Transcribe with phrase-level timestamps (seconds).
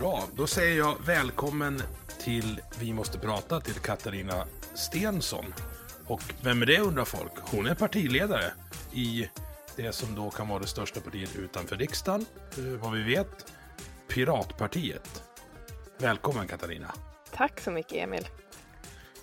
[0.00, 1.82] Bra, då säger jag välkommen
[2.18, 5.54] till Vi måste prata till Katarina Stensson.
[6.06, 7.32] Och vem är det undrar folk?
[7.36, 8.52] Hon är partiledare
[8.92, 9.28] i
[9.76, 12.26] det som då kan vara det största partiet utanför riksdagen,
[12.58, 13.52] eh, vad vi vet,
[14.08, 15.22] Piratpartiet.
[15.98, 16.94] Välkommen Katarina.
[17.32, 18.28] Tack så mycket Emil.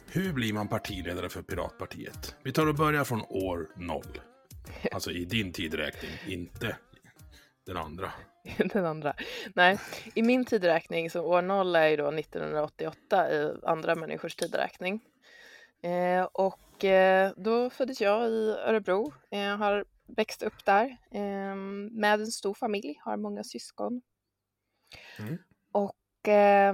[0.07, 2.35] Hur blir man partiledare för Piratpartiet?
[2.43, 4.21] Vi tar och börjar från år noll.
[4.91, 6.77] Alltså i din tidräkning, inte
[7.65, 8.11] den andra.
[8.73, 9.13] Den andra.
[9.55, 9.79] Nej,
[10.15, 15.01] i min tidräkning så år noll är ju då 1988 i andra människors tidräkning.
[15.81, 19.13] Eh, och eh, då föddes jag i Örebro.
[19.29, 21.55] Jag eh, har växt upp där eh,
[21.91, 24.01] med en stor familj, har många syskon.
[25.19, 25.37] Mm.
[25.71, 26.73] Och eh,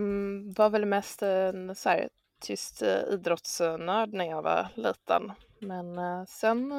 [0.55, 5.31] var väl mest en så här, tyst eh, idrottsnörd när jag var liten.
[5.59, 6.71] Men sen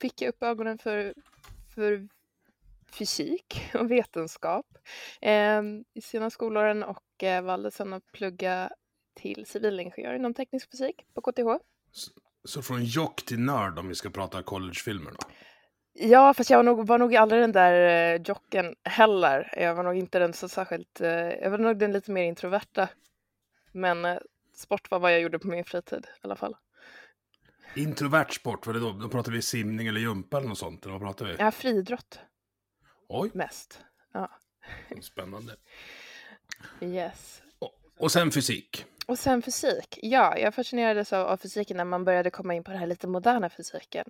[0.00, 1.14] fick jag upp ögonen för,
[1.74, 2.08] för
[2.94, 4.66] fysik och vetenskap
[5.20, 5.62] eh,
[5.94, 8.70] i sina skolåren och eh, valde sedan att plugga
[9.14, 11.64] till civilingenjör inom teknisk fysik på KTH.
[11.92, 12.10] Så,
[12.44, 15.18] så från jock till nörd om vi ska prata collegefilmer då?
[15.94, 19.54] Ja, fast jag var nog, var nog aldrig den där eh, jocken heller.
[19.56, 22.88] Jag var nog inte den så särskilt, eh, jag var nog den lite mer introverta.
[23.72, 24.18] Men eh,
[24.54, 26.56] sport var vad jag gjorde på min fritid i alla fall.
[27.74, 28.92] Introvert sport, vad är det då?
[28.92, 30.84] Då pratar vi simning eller jumpa eller något sånt?
[30.84, 31.36] Eller vad pratar vi?
[31.38, 32.20] Ja, friidrott.
[33.14, 33.30] Oj.
[33.34, 33.80] Mest.
[34.12, 34.30] Ja.
[35.00, 35.56] Spännande.
[36.80, 37.42] Yes.
[37.58, 38.84] Och, och sen fysik.
[39.06, 39.98] Och sen fysik.
[40.02, 43.06] Ja, jag fascinerades av, av fysiken när man började komma in på den här lite
[43.06, 44.04] moderna fysiken.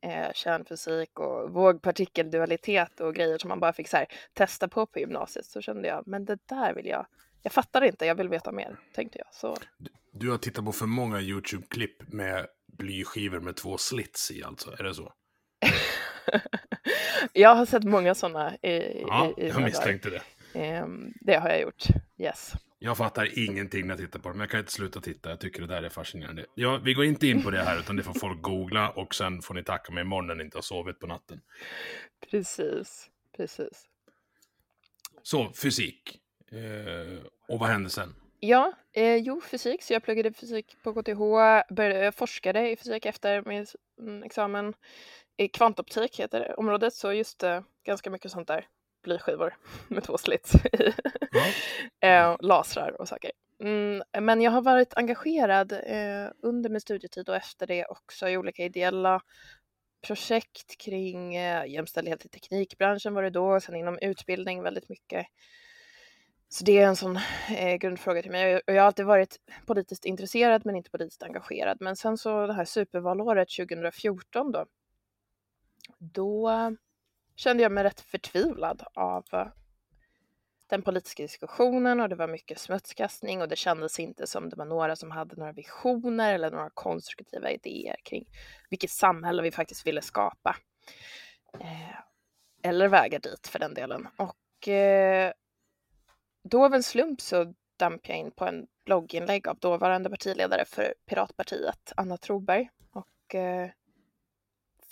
[0.00, 4.98] Eh, kärnfysik och vågpartikeldualitet och grejer som man bara fick så här, testa på på
[4.98, 5.46] gymnasiet.
[5.46, 7.06] Så kände jag, men det där vill jag.
[7.42, 9.34] Jag fattar inte, jag vill veta mer, tänkte jag.
[9.34, 9.56] Så.
[9.78, 14.70] Du, du har tittat på för många YouTube-klipp med blyskivor med två slits i alltså,
[14.78, 15.12] är det så?
[17.32, 20.22] jag har sett många sådana i, Ja, i, i jag misstänkte det.
[20.82, 21.84] Um, det har jag gjort,
[22.18, 22.52] yes.
[22.78, 25.30] Jag fattar ingenting när jag tittar på det, men jag kan inte sluta titta.
[25.30, 26.44] Jag tycker det där är fascinerande.
[26.54, 29.42] Ja, vi går inte in på det här, utan det får folk googla och sen
[29.42, 31.40] får ni tacka mig imorgon när ni inte har sovit på natten.
[32.30, 33.86] Precis, precis.
[35.22, 36.20] Så, fysik.
[36.52, 38.14] Eh, och vad hände sen?
[38.40, 39.82] Ja, eh, jo, fysik.
[39.82, 41.18] Så jag pluggade fysik på KTH,
[41.74, 43.66] började, jag forskade i fysik efter min
[44.00, 44.74] mm, examen.
[45.40, 48.66] I kvantoptik heter det, området, så just eh, ganska mycket sånt där
[49.02, 49.56] blyskivor
[49.88, 50.92] med två slits i.
[52.06, 53.30] eh, lasrar och saker.
[53.60, 58.36] Mm, men jag har varit engagerad eh, under min studietid och efter det också i
[58.36, 59.20] olika ideella
[60.06, 65.26] projekt kring eh, jämställdhet i teknikbranschen var det då, sen inom utbildning väldigt mycket.
[66.48, 67.18] Så det är en sån
[67.56, 68.56] eh, grundfråga till mig.
[68.56, 71.76] Och jag har alltid varit politiskt intresserad men inte politiskt engagerad.
[71.80, 74.66] Men sen så det här supervalåret 2014 då,
[75.98, 76.50] då
[77.36, 79.46] kände jag mig rätt förtvivlad av eh,
[80.66, 84.64] den politiska diskussionen och det var mycket smutskastning och det kändes inte som det var
[84.64, 88.24] några som hade några visioner eller några konstruktiva idéer kring
[88.70, 90.56] vilket samhälle vi faktiskt ville skapa.
[91.60, 91.98] Eh,
[92.62, 94.08] eller vägar dit för den delen.
[94.16, 95.32] Och eh,
[96.42, 100.94] då av en slump så damp jag in på en blogginlägg av dåvarande partiledare för
[101.06, 103.70] Piratpartiet, Anna Troberg, och eh,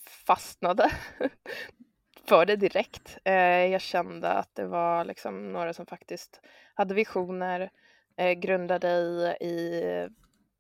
[0.08, 0.91] fastnade
[2.29, 3.19] för det direkt.
[3.25, 6.41] Eh, jag kände att det var liksom några som faktiskt
[6.75, 7.70] hade visioner,
[8.17, 10.08] eh, grundade i, i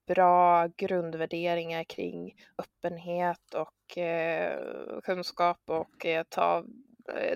[0.06, 4.60] bra grundvärderingar kring öppenhet och eh,
[5.04, 6.64] kunskap och ta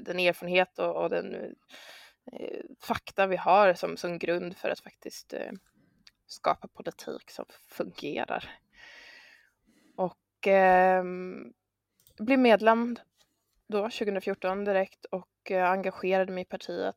[0.01, 1.55] den erfarenhet och, och den
[2.81, 5.35] fakta vi har som, som grund för att faktiskt
[6.27, 8.51] skapa politik som fungerar.
[9.97, 11.05] och eh,
[12.25, 12.97] blev medlem
[13.69, 16.97] då 2014 direkt och eh, engagerade mig i partiet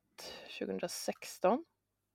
[0.59, 1.63] 2016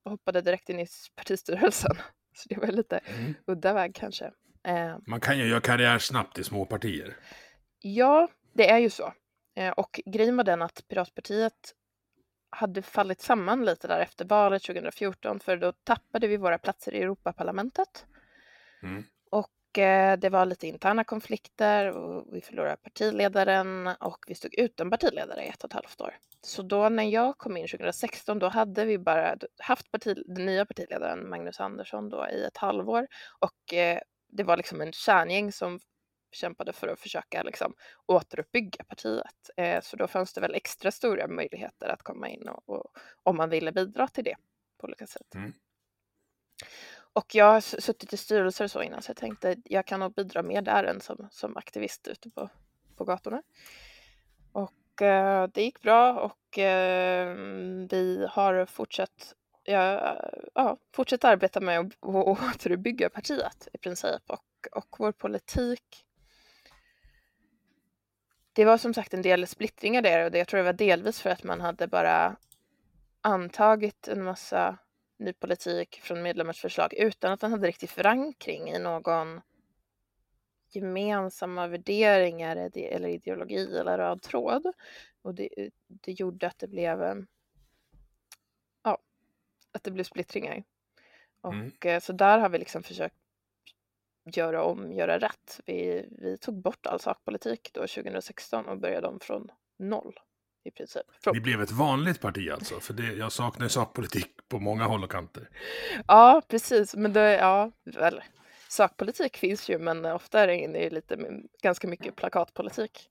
[0.05, 1.97] och hoppade direkt in i partistyrelsen.
[2.35, 3.35] Så det var lite Mm.
[3.47, 4.33] udda väg kanske.
[4.65, 7.17] Eh, Man kan ju göra karriär snabbt i små partier.
[7.81, 9.13] Ja, det är ju så.
[9.57, 11.75] Eh, Och grejen var den att Piratpartiet
[12.51, 17.03] hade fallit samman lite där efter valet 2014 för då tappade vi våra platser i
[17.03, 18.07] Europaparlamentet.
[18.83, 19.05] Mm.
[19.31, 24.91] Och Eh, det var lite interna konflikter och vi förlorade partiledaren och vi stod utan
[24.91, 26.15] partiledare i ett och ett halvt år.
[26.43, 30.67] Så då när jag kom in 2016 då hade vi bara haft parti, den nya
[30.67, 33.07] partiledaren Magnus Andersson då i ett halvår
[33.39, 35.81] och eh, det var liksom en kärngäng som
[36.33, 37.75] kämpade för att försöka liksom
[38.07, 39.51] återuppbygga partiet.
[39.57, 42.85] Eh, så då fanns det väl extra stora möjligheter att komma in och, och
[43.23, 44.37] om man ville bidra till det
[44.79, 45.35] på olika sätt.
[45.35, 45.53] Mm.
[47.19, 50.15] Och jag har suttit i styrelser och så innan så jag tänkte jag kan nog
[50.15, 52.49] bidra mer där än som, som aktivist ute på,
[52.97, 53.43] på gatorna.
[54.53, 57.35] Och eh, det gick bra och eh,
[57.91, 59.35] vi har fortsatt
[59.65, 60.17] ja,
[60.55, 66.05] ja, fortsatt arbeta med att att återuppbygga partiet i princip och, och vår politik
[68.53, 71.21] det var som sagt en del splittringar där och det, jag tror det var delvis
[71.21, 72.37] för att man hade bara
[73.21, 74.79] antagit en massa
[75.19, 79.41] ny politik från medlemmars förslag utan att den hade riktig förankring i någon
[80.71, 84.73] gemensamma värderingar eller ideologi eller röd tråd.
[85.23, 87.15] Och det, det gjorde att det blev eh,
[88.83, 88.99] ja,
[89.73, 90.65] att det blev splittringar.
[91.41, 91.73] Och Mm.
[91.85, 93.17] eh, så där har vi liksom försökt
[94.25, 95.61] göra om, göra rätt.
[95.67, 100.19] Vi, vi tog bort all sakpolitik då 2016 och började om från noll
[100.69, 101.03] i princip.
[101.23, 104.85] Från, Ni blev ett vanligt parti alltså, för det, jag saknar ju sakpolitik på många
[104.85, 105.49] håll och kanter.
[106.07, 106.95] Ja, precis.
[106.95, 108.23] Men det, ja, väl,
[108.69, 111.19] sakpolitik finns ju, men ofta är det lite
[111.63, 113.09] ganska mycket plakatpolitik.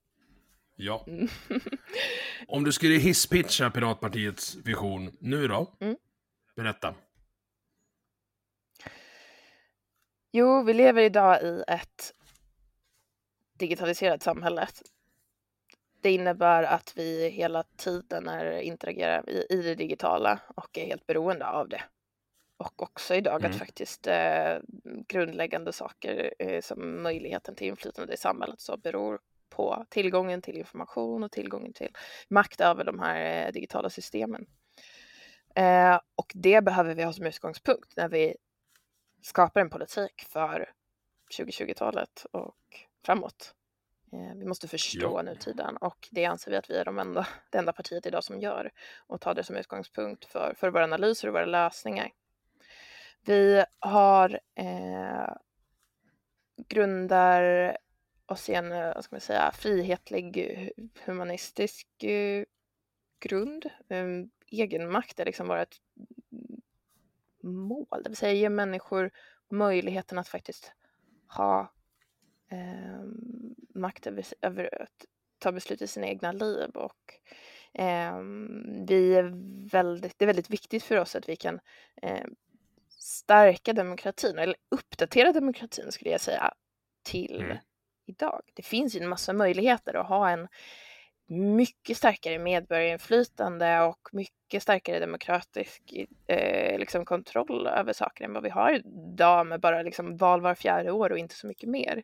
[0.75, 1.03] Ja.
[1.07, 1.27] Mm.
[2.47, 5.73] Om du skulle hisspitcha Piratpartiets vision nu då?
[5.79, 5.97] Mm.
[6.55, 6.95] Berätta.
[10.31, 12.13] Jo, vi lever idag i ett
[13.53, 14.67] digitaliserat samhälle.
[16.01, 21.07] Det innebär att vi hela tiden är interagerar i, i det digitala och är helt
[21.07, 21.81] beroende av det.
[22.57, 23.51] Och också idag Mm.
[23.51, 24.57] att faktiskt eh,
[25.07, 31.23] grundläggande saker eh, som möjligheten till inflytande i samhället så beror på tillgången till information
[31.23, 31.89] och tillgången till
[32.29, 34.45] makt över de här eh, digitala systemen.
[35.55, 38.35] Eh, och det behöver vi ha som utgångspunkt när vi
[39.21, 40.71] skapar en politik för
[41.37, 42.57] 2020-talet och
[43.05, 43.53] framåt.
[44.13, 45.21] Eh, Vi måste förstå Ja.
[45.21, 48.39] nutiden och det anser vi att vi är de enda, det enda partiet idag som
[48.39, 48.71] gör
[49.07, 52.11] och tar det som utgångspunkt för, för våra analyser och våra lösningar.
[53.25, 55.33] Vi har eh,
[56.67, 57.77] grundar
[58.25, 60.71] oss i en, eh, vad ska man säga, frihetlig
[61.05, 62.43] humanistisk eh,
[63.19, 63.65] grund.
[63.89, 65.75] Um, egenmakt är liksom vårt
[67.43, 69.11] mål, det vill säga ge människor
[69.49, 70.73] möjligheten att faktiskt
[71.27, 71.73] ha
[72.49, 73.01] eh,
[73.75, 75.05] makt över, över att
[75.39, 77.13] ta beslut i sina egna liv och
[77.73, 78.19] eh,
[78.87, 79.31] vi är
[79.71, 81.59] väldigt, det är väldigt viktigt för oss att vi kan
[82.01, 82.25] eh,
[82.89, 86.53] stärka demokratin eller uppdatera demokratin skulle jag säga
[87.03, 87.57] till Mm.
[88.05, 88.41] idag.
[88.53, 90.47] Det finns ju en massa möjligheter att ha en
[91.29, 95.93] mycket starkare medborgarinflytande och mycket starkare demokratisk
[96.27, 100.55] eh, liksom kontroll över saker än vad vi har idag med bara liksom val var
[100.55, 102.03] fjärde år och inte så mycket mer.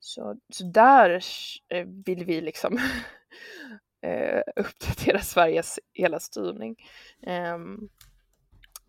[0.00, 1.24] Så, så där
[1.68, 2.78] eh, vill vi liksom
[4.06, 6.76] eh, uppdatera Sveriges hela styrning.
[7.26, 7.88] Ehm.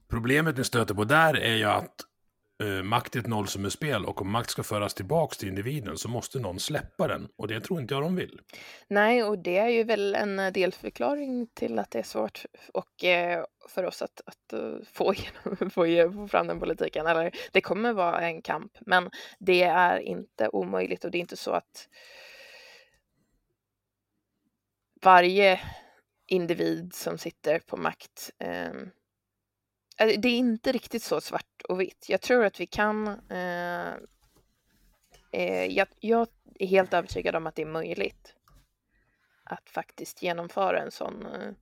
[0.09, 1.95] Problemet ni stöter på där är ju att
[2.61, 6.39] eh, makt är ett nollsummespel och om makt ska föras tillbaks till individen så måste
[6.39, 7.27] någon släppa den.
[7.35, 8.41] Och det tror inte jag de vill.
[8.87, 13.03] Nej, och det är ju väl en eh, delförklaring till att det är svårt och
[13.03, 17.07] eh, för oss att, att eh, få, igenom, få, få fram den politiken.
[17.07, 21.37] Eller det kommer vara en kamp, men det är inte omöjligt och det är inte
[21.37, 21.87] så att
[25.03, 25.59] varje
[26.27, 28.71] individ som sitter på makt eh,
[29.98, 32.05] det är inte riktigt så svart och vitt.
[32.10, 33.93] Jag tror att vi kan eh,
[35.31, 36.27] eh, jag, jag
[36.60, 38.36] är helt övertygad om att det är möjligt
[39.43, 41.53] att faktiskt genomföra en sån eh,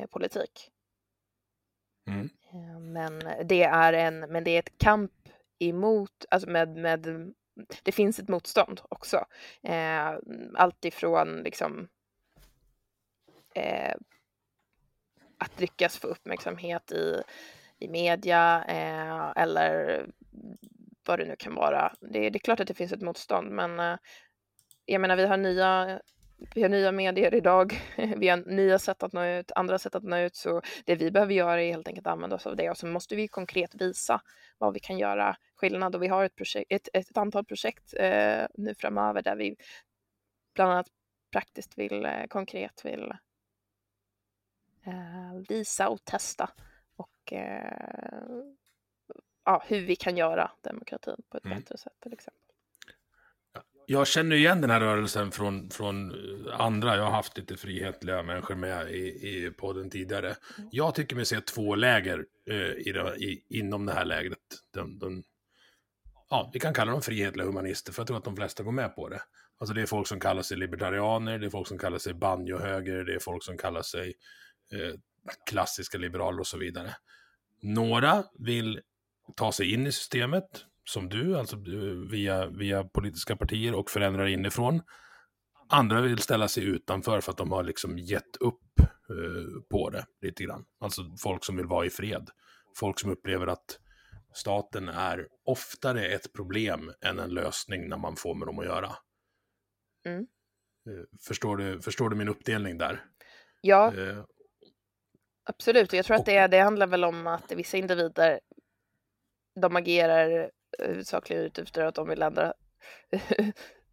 [0.00, 0.70] eh, politik.
[2.06, 2.30] Mm.
[2.52, 5.12] Eh, Men det är en, men det är ett kamp
[5.58, 7.32] emot, alltså med, med
[7.82, 9.26] det finns ett motstånd också.
[9.62, 10.14] Eh,
[10.54, 11.88] allt ifrån liksom
[13.54, 13.94] eh,
[15.42, 17.22] att lyckas få uppmärksamhet i,
[17.78, 20.06] i media eh, eller
[21.06, 21.92] vad det nu kan vara.
[22.00, 23.96] Det, det är klart att det finns ett motstånd, men eh,
[24.84, 26.00] jag menar, vi har nya
[26.54, 27.80] vi har nya medier idag,
[28.16, 31.10] vi har nya sätt att nå ut, andra sätt att nå ut, så det vi
[31.10, 32.70] behöver göra är helt enkelt att använda oss av det.
[32.70, 34.20] Och så måste vi konkret visa
[34.58, 35.94] vad vi kan göra skillnad.
[35.94, 39.56] Och vi har ett, projekt, ett, ett antal projekt eh, nu framöver där vi
[40.54, 40.86] bland annat
[41.32, 43.12] praktiskt vill, eh, konkret vill
[45.48, 46.50] visa och testa
[46.96, 48.26] och eh,
[49.44, 51.58] ja, hur vi kan göra demokratin på ett mm.
[51.58, 52.42] bättre sätt till exempel.
[53.86, 56.12] Jag känner igen den här rörelsen från, från
[56.52, 56.96] andra.
[56.96, 60.36] Jag har haft lite frihetliga människor med i, i podden tidigare.
[60.58, 60.70] Mm.
[60.72, 64.38] Jag tycker mig se två läger eh, i, i, inom det här lägret.
[64.74, 65.22] De, de,
[66.30, 68.94] ja, vi kan kalla dem frihetliga humanister, för jag tror att de flesta går med
[68.94, 69.22] på det.
[69.58, 73.04] Alltså det är folk som kallar sig libertarianer, det är folk som kallar sig banjohöger,
[73.04, 74.14] det är folk som kallar sig eh,
[75.50, 76.94] klassiska liberaler och så vidare.
[77.62, 78.80] Några vill
[79.36, 81.56] ta sig in i systemet, som du, alltså
[82.10, 84.82] via, via politiska partier och förändra inifrån.
[85.68, 90.06] Andra vill ställa sig utanför för att de har liksom gett upp eh, på det
[90.20, 90.64] lite grann.
[90.80, 92.30] Alltså folk som vill vara i fred.
[92.76, 93.78] Folk som upplever att
[94.34, 98.90] staten är oftare ett problem än en lösning när man får med dem att göra.
[100.06, 100.26] Mm.
[100.86, 103.04] Eh, förstår, du, förstår du min uppdelning där?
[103.60, 104.24] Ja, eh,
[105.56, 105.92] absolut.
[105.92, 108.40] Jag tror att det, det handlar väl om att vissa individer
[109.60, 112.52] de agerar huvudsakligen ut efter att de vill ändra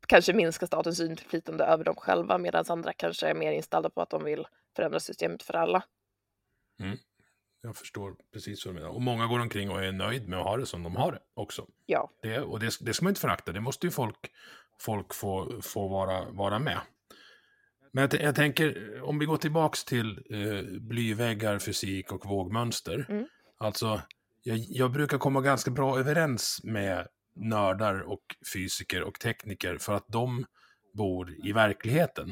[0.08, 4.10] kanske minska statens inflytande över dem själva medan andra kanske är mer inställda på att
[4.10, 5.84] de vill förändra systemet för alla.
[6.80, 6.98] Mm.
[7.62, 8.96] Jag förstår precis vad du menar.
[8.96, 11.20] Och många går omkring och är nöjd med att ha det som de har det
[11.34, 11.68] också.
[11.86, 12.12] Ja.
[12.22, 14.32] Det, och det, det ska man inte förakta, det måste ju folk,
[14.80, 16.80] folk få, få vara, vara med.
[17.92, 23.06] Men jag, jag tänker, om vi går tillbaks till eh, blyväggar, fysik och vågmönster.
[23.10, 23.28] Mm.
[23.58, 24.02] Alltså,
[24.44, 30.08] jag, jag, brukar komma ganska bra överens med nördar och fysiker och tekniker för att
[30.08, 30.46] de
[30.94, 32.30] bor i verkligheten.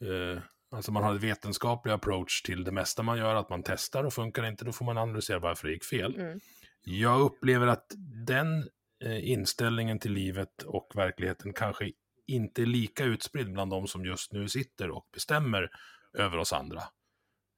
[0.00, 4.04] Eh, alltså man har en vetenskaplig approach till det mesta man gör, att man testar
[4.04, 6.14] och funkar inte, då får man analysera varför det gick fel.
[6.14, 6.40] Mm.
[6.84, 7.92] Jag upplever att
[8.26, 8.68] den
[9.04, 11.84] eh, inställningen till livet och verkligheten kanske
[12.26, 15.70] inte är lika utspridd bland de som just nu sitter och bestämmer
[16.18, 16.82] över oss andra.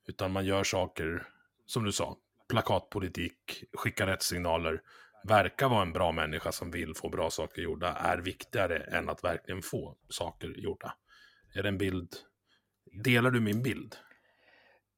[0.07, 1.27] Utan man gör saker,
[1.67, 2.17] som du sa,
[2.49, 4.83] plakatpolitik, skickar rätt signaler,
[5.29, 9.25] verkar vara en bra människa som vill få bra saker gjorda är viktigare än att
[9.25, 10.97] verkligen få saker gjorda.
[11.55, 12.17] Är det en bild?
[13.05, 13.97] Delar du min bild?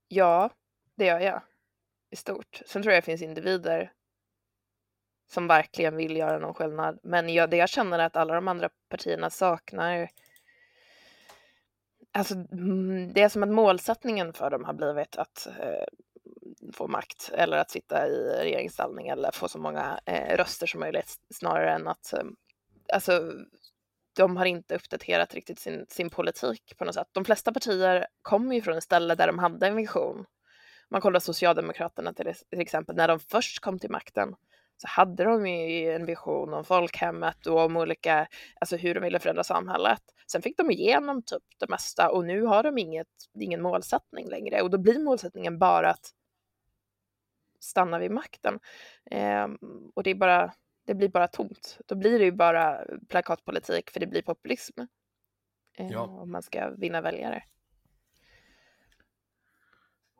[0.08, 0.50] Ja,
[0.96, 1.42] det gör jag
[2.10, 2.60] i stort.
[2.66, 3.92] Sen tror jag det finns individer
[5.28, 6.98] som verkligen vill göra någon skillnad.
[7.02, 10.08] Men jag, det jag känner är att alla de andra partierna saknar
[12.16, 15.84] Alltså, mm, det är som att målsättningen för dem har blivit att eh,
[16.72, 21.16] få makt eller att sitta i regeringsställning eller få så många eh, röster som möjligt
[21.34, 22.24] snarare än att eh,
[22.92, 23.32] alltså,
[24.16, 27.08] de har inte uppdaterat riktigt sin, sin politik på något sätt.
[27.12, 30.24] De flesta partier kommer ju från ett ställe där de hade en vision.
[30.88, 34.34] Man kollar Socialdemokraterna till, till exempel, när de först kom till makten
[34.76, 38.28] så hade de ju en vision om folkhemmet och om olika,
[38.60, 40.02] alltså hur de ville förändra samhället.
[40.26, 43.08] Sen fick de igenom typ det mesta och nu har de inget,
[43.40, 46.12] ingen målsättning längre och då blir målsättningen bara att
[47.60, 48.58] stanna vid makten.
[49.10, 49.48] Eh,
[49.94, 50.52] och det, är bara,
[50.86, 51.78] det blir bara tomt.
[51.86, 54.80] Då blir det ju bara plakatpolitik för det blir populism.
[55.78, 56.00] Eh, ja.
[56.00, 57.42] Om man ska vinna väljare.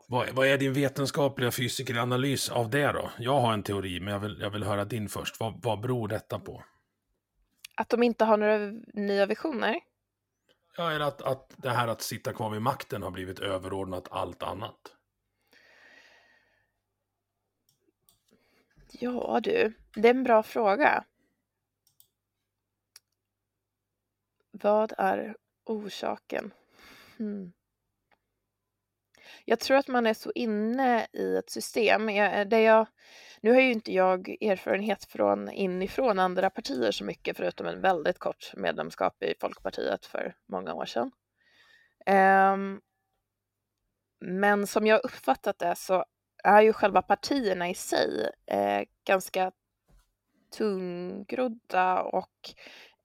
[0.08, 3.10] Vad, vad, är din vetenskapliga fysikeranalys av det då?
[3.18, 5.40] Jag har en teori, men jag vill, jag vill höra din först.
[5.40, 6.64] Vad, vad beror detta på?
[7.74, 8.58] Att de inte har några
[8.94, 9.80] nya visioner?
[10.76, 14.42] Ja, eller att, att det här att sitta kvar vid makten har blivit överordnat allt
[14.42, 14.96] annat.
[18.90, 21.04] Ja du, det är en bra fråga.
[24.50, 26.52] Vad är orsaken?
[27.16, 27.52] Hmm.
[29.48, 32.08] Jag tror att man är så inne i ett system.
[32.10, 32.86] Jag, eh, där jag,
[33.40, 38.18] nu har ju inte jag erfarenhet från inifrån andra partier så mycket förutom en väldigt
[38.18, 41.10] kort medlemskap i Folkpartiet för många år sedan.
[42.52, 42.80] Um,
[44.20, 46.04] men som jag uppfattat det så
[46.44, 49.52] är ju själva partierna i sig eh, ganska
[50.56, 52.54] tungrodda och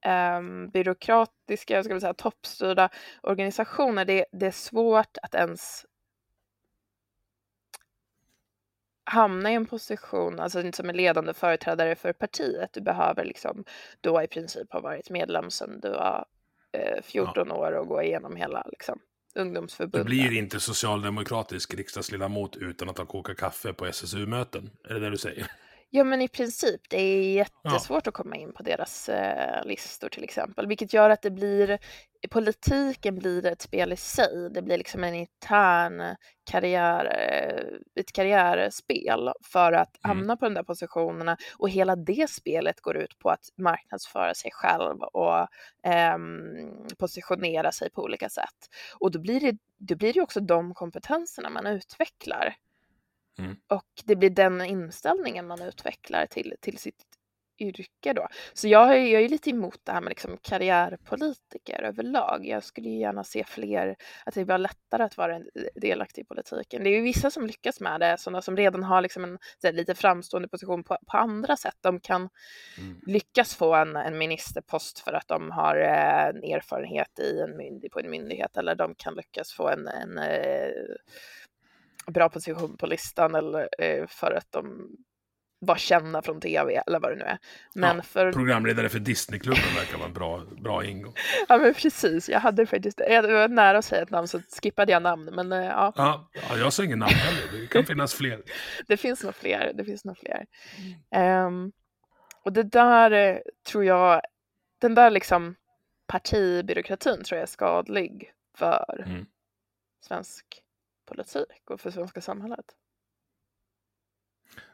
[0.10, 0.42] eh,
[0.74, 2.90] byråkratiska, ska vi säga, toppstyrda
[3.24, 4.06] organisationer.
[4.06, 5.86] Det, det är svårt att ens
[9.12, 12.70] hamna i en position, alltså som en ledande företrädare för partiet.
[12.74, 13.64] Du behöver liksom
[14.02, 16.26] då i princip ha varit medlem sedan du var
[16.72, 17.56] eh, 14 ja.
[17.56, 19.00] år och gå igenom hela liksom,
[19.36, 20.08] ungdomsförbundet.
[20.08, 24.70] Du blir inte socialdemokratisk riksdagsledamot utan att ha kokat kaffe på SSU-möten.
[24.90, 25.48] Är det det du säger?
[25.94, 26.82] Ja, men i princip.
[26.90, 31.22] Det är jättesvårt att komma in på deras eh, listor till exempel, vilket gör att
[31.22, 31.80] det blir
[32.30, 34.50] politiken blir ett spel i sig.
[34.54, 36.16] Det blir liksom en intern
[36.52, 40.18] karriär, eh, ett karriärspel för att Mm.
[40.18, 44.52] hamna på de där positionerna och hela det spelet går ut på att marknadsföra sig
[44.54, 45.48] själv och
[45.84, 46.32] ehm,
[47.00, 48.70] positionera sig på olika sätt.
[49.00, 52.56] Och då blir det, då blir det också de kompetenserna man utvecklar.
[53.40, 53.56] Mm.
[53.68, 57.04] Och det blir den inställningen man utvecklar till, till sitt
[57.60, 58.28] yrke då.
[58.54, 62.46] Så jag är, jag är lite emot det här med liksom karriärpolitiker överlag.
[62.48, 63.96] Jag skulle ju gärna se fler,
[64.26, 65.42] att det var lättare att vara
[65.76, 66.84] delaktig i politiken.
[66.84, 69.74] Det är ju vissa som lyckas med det, sådana som redan har liksom en här,
[69.74, 71.76] lite framstående position på, på andra sätt.
[71.82, 72.30] De kan
[72.78, 73.00] Mm.
[73.08, 77.92] lyckas få en, en ministerpost för att de har eh, en erfarenhet i en myndig,
[77.92, 80.72] på en myndighet eller de kan lyckas få en, en eh,
[82.14, 84.90] bra position på listan eller eh, för att de
[85.66, 87.38] var kända från tv eller vad det nu är.
[87.76, 88.32] Men Ja, för...
[88.34, 91.14] Programledare för Disneyklubben verkar vara en bra, bra ingång.
[91.50, 94.92] Ja men precis, jag hade faktiskt, jag var nära att säga ett namn så skippade
[94.92, 97.62] jag namn men eh, ja, Ja, ja, jag sa ingen namn heller.
[97.62, 98.44] Det kan finnas fler.
[98.88, 100.46] det finns nog fler, det finns nog fler.
[101.12, 101.72] Ehm,
[102.44, 103.38] och det där eh,
[103.68, 104.22] tror jag,
[104.82, 105.56] den där liksom
[106.08, 109.26] partibyråkratin tror jag är skadlig för Mm.
[110.08, 110.46] svensk
[111.12, 112.66] politik och för svenska samhället.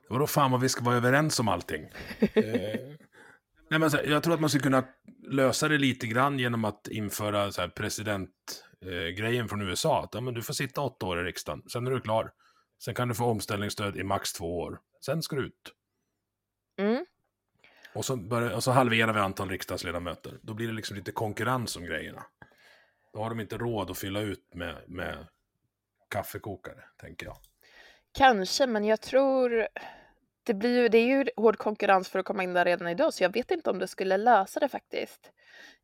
[0.09, 1.83] Vadå fan vad vi ska vara överens om allting?
[2.19, 2.95] eh,
[3.69, 4.83] nej, men så, jag tror att man skulle kunna
[5.27, 10.03] lösa det lite grann genom att införa så här, presidentgrejen eh, från USA.
[10.03, 12.31] Att ja, men du får sitta åtta år i riksdagen, sen är du klar.
[12.83, 14.79] Sen kan du få omställningsstöd i max två år.
[15.05, 15.73] Sen ska du ut.
[16.79, 17.05] Mm.
[17.93, 20.39] Och så, börjar, och så halverar vi antal riksdagsledamöter.
[20.41, 22.23] Då blir det liksom lite konkurrens om grejerna.
[23.13, 25.27] Då har de inte råd att fylla ut med, med
[26.09, 27.37] kaffekokare, tänker jag.
[28.17, 29.67] Kanske, men jag tror
[30.43, 33.13] det, blir ju, det är ju hård konkurrens för att komma in där redan idag,
[33.13, 35.31] så jag vet inte om det skulle lösa det faktiskt.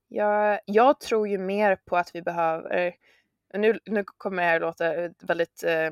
[0.07, 2.95] Jag, jag tror ju mer på att vi behöver,
[3.53, 5.91] nu, nu kommer det här låta väldigt eh,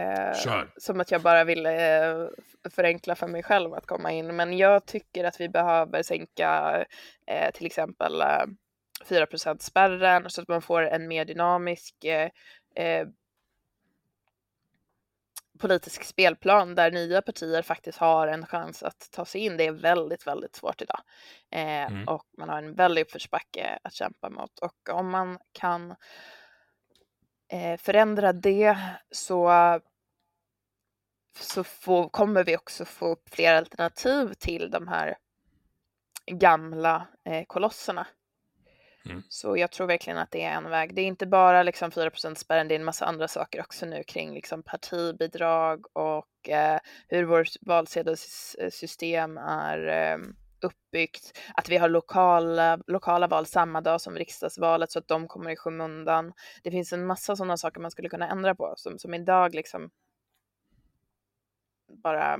[0.00, 1.72] eh, som att jag bara vill eh,
[2.70, 6.84] förenkla för mig själv att komma in, men jag tycker att vi behöver sänka
[7.26, 8.44] eh, till exempel eh,
[9.04, 9.26] 4
[9.58, 11.94] spärren så att man får en mer dynamisk
[12.76, 13.08] eh,
[15.58, 19.56] politisk spelplan där nya partier faktiskt har en chans att ta sig in.
[19.56, 21.00] Det är väldigt, väldigt svårt idag.
[21.50, 22.08] Eh, Mm.
[22.08, 24.58] Och man har en väldig uppförsbacke att kämpa mot.
[24.58, 25.94] Och om man kan
[27.52, 28.76] eh, förändra det
[29.10, 29.50] så,
[31.38, 35.16] så får, kommer vi också få upp fler alternativ till de här
[36.26, 38.06] gamla eh, kolosserna.
[39.10, 39.22] Mm.
[39.28, 40.94] Så jag tror verkligen att det är en väg.
[40.94, 44.02] Det är inte bara liksom 4% spärren, det är en massa andra saker också nu
[44.02, 50.18] kring liksom partibidrag och eh, hur vårt valsedelssystem är eh,
[50.60, 51.38] uppbyggt.
[51.54, 55.56] Att vi har lokala, lokala val samma dag som riksdagsvalet så att de kommer i
[55.56, 56.32] skymundan.
[56.62, 59.90] Det finns en massa sådana saker man skulle kunna ändra på som, som idag liksom
[61.88, 62.38] bara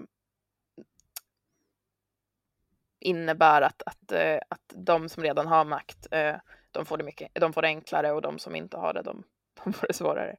[3.01, 6.37] innebär att, att, eh, att de som redan har makt, eh,
[6.77, 9.23] de får det, mycket, de får det enklare och de som inte har det, de,
[9.65, 10.37] de får det svårare.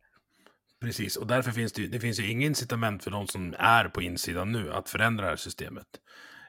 [0.81, 4.01] Precis, och därför finns det, det finns ju inget incitament för de som är på
[4.01, 5.87] insidan nu att förändra det här systemet.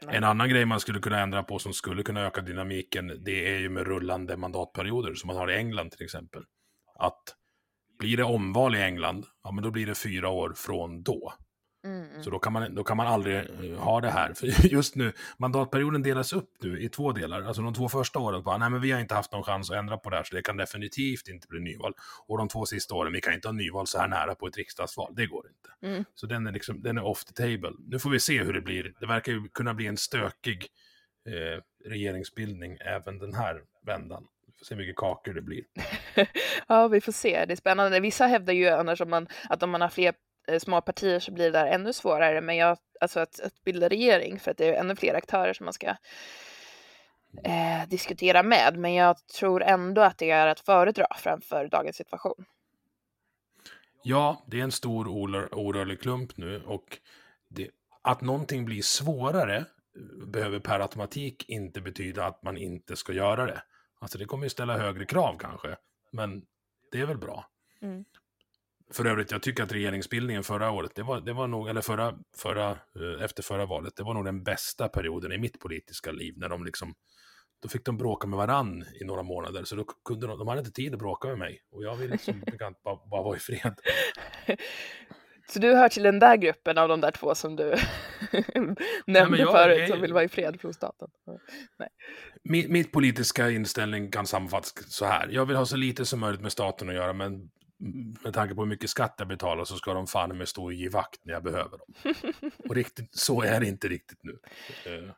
[0.03, 0.17] Nej.
[0.17, 3.59] En annan grej man skulle kunna ändra på som skulle kunna öka dynamiken, det är
[3.59, 6.43] ju med rullande mandatperioder, som man har i England till exempel.
[6.99, 7.23] Att
[7.99, 11.33] blir det omval i England, ja men då blir det fyra år från då.
[11.85, 12.23] Mm.
[12.23, 14.33] Så då kan man, då kan man aldrig eh, ha det här.
[14.37, 17.43] För just nu, mandatperioden delas upp nu i två delar.
[17.43, 19.77] Alltså de två första åren, bara, nej men vi har inte haft någon chans att
[19.77, 21.95] ändra på det här, så det kan definitivt inte bli nyval.
[22.27, 24.57] Och de två sista åren, vi kan inte ha nyval så här nära på ett
[24.57, 25.93] riksdagsval, det går inte.
[25.93, 26.05] Mm.
[26.15, 27.73] Så den är, liksom, den är off the table.
[27.79, 28.95] Nu får vi se hur det blir.
[29.01, 30.67] Det verkar ju kunna bli en stökig
[31.27, 34.25] eh, regeringsbildning även den här vändan.
[34.47, 35.65] Vi får se hur mycket kakor det blir.
[36.69, 37.45] ja, vi får se.
[37.45, 38.01] Det är spännande.
[38.01, 40.15] Vissa hävdar ju annars om man, att om man har fler
[40.59, 42.41] små partier så blir det där ännu svårare.
[42.41, 45.65] Men jag, alltså att, att bilda regering för att det är ännu fler aktörer som
[45.65, 45.87] man ska
[47.45, 48.77] eh, diskutera med.
[48.77, 52.45] Men jag tror ändå att det är att föredra framför dagens situation.
[54.03, 56.99] Ja, det är en stor orör- orörlig klump nu och
[57.49, 57.71] det,
[58.03, 63.47] att någonting blir svårare eh, behöver per automatik inte betyda att man inte ska göra
[63.47, 63.63] det.
[64.01, 65.77] Alltså det kommer ju ställa högre krav kanske,
[66.13, 66.43] men
[66.93, 67.47] det är väl bra.
[67.83, 68.05] Mm.
[68.95, 72.15] För övrigt, jag tycker att regeringsbildningen förra året, det var, det var nog, eller förra,
[72.39, 76.35] förra, eh, efter förra valet, det var nog den bästa perioden i mitt politiska liv,
[76.37, 76.95] när de liksom,
[77.63, 80.59] då fick de bråka med varann i några månader, så då kunde de, de hade
[80.59, 83.41] inte tid att bråka med mig, och jag ville som bekant bara, bara vara i
[83.41, 83.75] fred.
[85.53, 87.65] Så du hör till den där gruppen av de där två som du
[89.07, 91.09] nämnde jag- förut jag- som vill vara i fred från staten?
[91.79, 91.89] Nej.
[92.45, 95.29] Min, mitt politiska inställning kan sammanfattas så här.
[95.31, 97.51] Jag vill ha så lite som möjligt med staten att göra, men
[98.25, 100.73] med tanke på hur mycket skatt jag betalar så ska de fan med stå och
[100.73, 102.15] ge vakt när jag behöver dem.
[102.69, 104.39] Och riktigt, så är det inte riktigt nu.
[104.87, 105.11] Eh,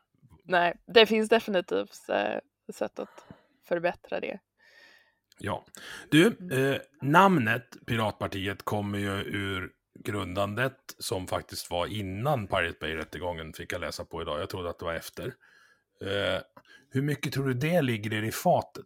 [0.43, 3.25] Nej, det finns definitivt eh, sätt att
[3.67, 4.39] förbättra det.
[5.39, 5.65] Ja.
[6.09, 13.73] Du, eh, namnet Piratpartiet kommer ju ur grundandet som faktiskt var innan Pirate Bay-rättegången, fick
[13.73, 14.41] jag läsa på idag.
[14.41, 15.25] Jag trodde att det var efter.
[16.01, 16.41] Eh,
[16.89, 18.85] hur mycket tror du det ligger er i fatet?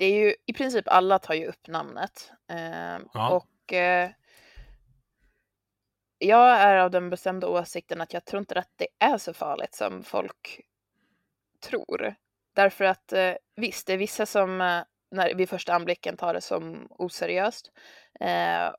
[0.00, 2.32] Det är ju i princip alla tar ju upp namnet.
[2.50, 3.30] Eh, Ja.
[3.30, 4.10] Och eh,
[6.18, 9.74] jag är av den bestämda åsikten att jag tror inte att det är så farligt
[9.74, 10.60] som folk
[11.62, 12.14] tror.
[12.54, 16.40] Därför att eh, visst, det är vissa som eh, när, vid första anblicken tar det
[16.40, 17.72] som oseriöst.
[18.20, 18.70] Eh,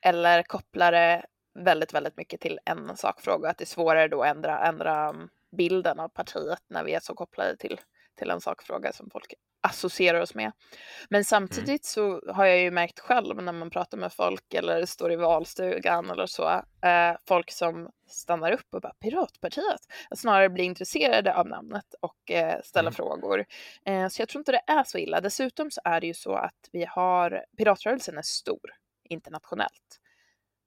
[0.00, 3.50] eller kopplar det väldigt, väldigt mycket till en sakfråga.
[3.50, 7.00] Att det är svårare då att ändra, ändra mm, bilden av partiet när vi är
[7.00, 7.80] så kopplade till,
[8.16, 10.52] till en sakfråga som folk associerar oss med.
[11.10, 15.12] Men samtidigt så har jag ju märkt själv när man pratar med folk eller står
[15.12, 16.48] i valstugan eller så,
[16.84, 22.30] eh, folk som stannar upp och bara Piratpartiet, att snarare blir intresserade av namnet och
[22.30, 22.94] eh, ställa Mm.
[22.94, 23.44] frågor.
[23.86, 25.20] Eh, så jag tror inte det är så illa.
[25.20, 28.70] Dessutom så är det ju så att vi har, piratrörelsen är stor
[29.08, 30.00] internationellt.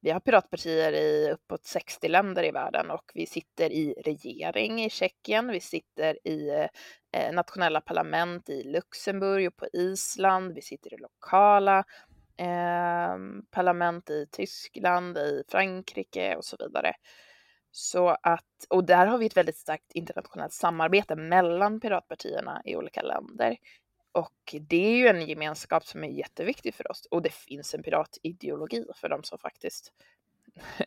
[0.02, 4.90] Vi har piratpartier i uppåt 60 länder i världen och vi sitter i regering i
[4.90, 6.68] Tjeckien, vi sitter i eh,
[7.12, 11.84] Eh, nationella parlament i Luxemburg och på Island, vi sitter i lokala
[12.38, 13.18] eh,
[13.52, 16.94] parlament i Tyskland, i Frankrike och så vidare.
[17.72, 23.02] Så att, och där har vi ett väldigt starkt internationellt samarbete mellan piratpartierna i olika
[23.02, 23.58] länder.
[24.12, 27.08] Och det är ju en gemenskap som är jätteviktig för oss.
[27.12, 29.94] Och det finns en piratideologi för de som faktiskt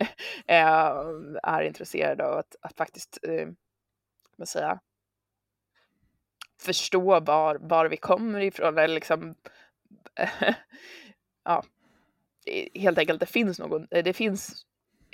[0.46, 0.96] eh,
[1.42, 3.48] är intresserade av att, att faktiskt, eh,
[4.36, 4.80] man säga,
[6.62, 8.78] förstå var, var vi kommer ifrån.
[8.78, 9.34] Eller liksom,
[11.44, 11.62] ja,
[12.74, 14.66] helt enkelt det finns någon, det finns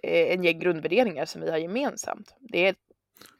[0.02, 2.36] eh, en gäng grundvärderingar som vi har gemensamt.
[2.40, 2.74] Det är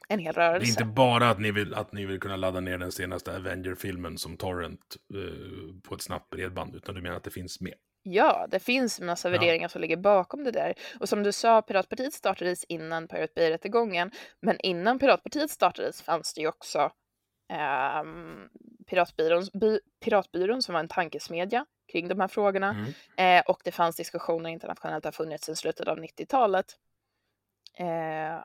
[0.07, 0.69] en hel Det är rörelse.
[0.69, 4.37] inte bara att ni vill, att ni vill kunna ladda ner den senaste Avenger-filmen som
[4.37, 7.73] torrent eh, på ett snabbt bredband, utan du menar att det finns mer?
[8.03, 9.31] Ja, det finns en massa Ja.
[9.31, 10.73] värderingar som ligger bakom det där.
[10.99, 14.11] Och som du sa, Piratpartiet startades innan Pirate Bay-rättegången.
[14.41, 16.91] Men innan Piratpartiet startades fanns det ju också
[17.49, 18.49] ehm,
[18.87, 22.69] Piratbyrån, by, Piratbyrån som var en tankesmedja kring de här frågorna.
[22.69, 23.39] Mm.
[23.39, 26.65] Eh, och det fanns diskussioner internationellt, har funnits sedan slutet av 90-talet
[27.77, 28.39] eh,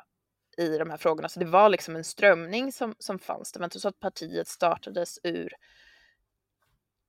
[0.64, 1.28] i de här frågorna.
[1.28, 3.52] Så det var liksom en strömning som, som fanns.
[3.52, 5.52] Det var inte så att partiet startades ur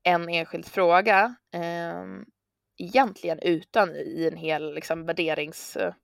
[0.04, 2.06] en enskild fråga eh,
[2.78, 5.98] egentligen utan i en hel liksom, värderingsfåra.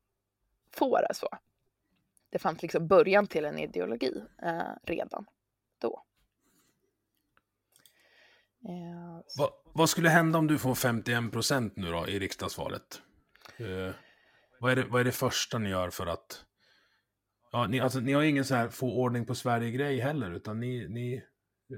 [1.13, 1.29] Så.
[2.29, 5.25] Det fanns liksom början till en ideologi eh, redan
[5.81, 6.03] då.
[8.69, 13.01] Eh, Va, vad skulle hända om du får 51 procent nu då i riksdagsvalet?
[13.57, 13.95] Eh,
[14.59, 16.45] vad, är det, vad är det första ni gör för att...
[17.51, 20.87] Ja, ni, alltså, ni har ingen så här få ordning på Sverige-grej heller, utan ni,
[20.89, 21.23] ni,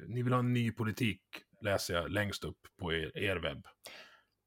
[0.07, 1.21] ni vill ha en ny politik,
[1.61, 3.67] läser jag längst upp på er, er webb.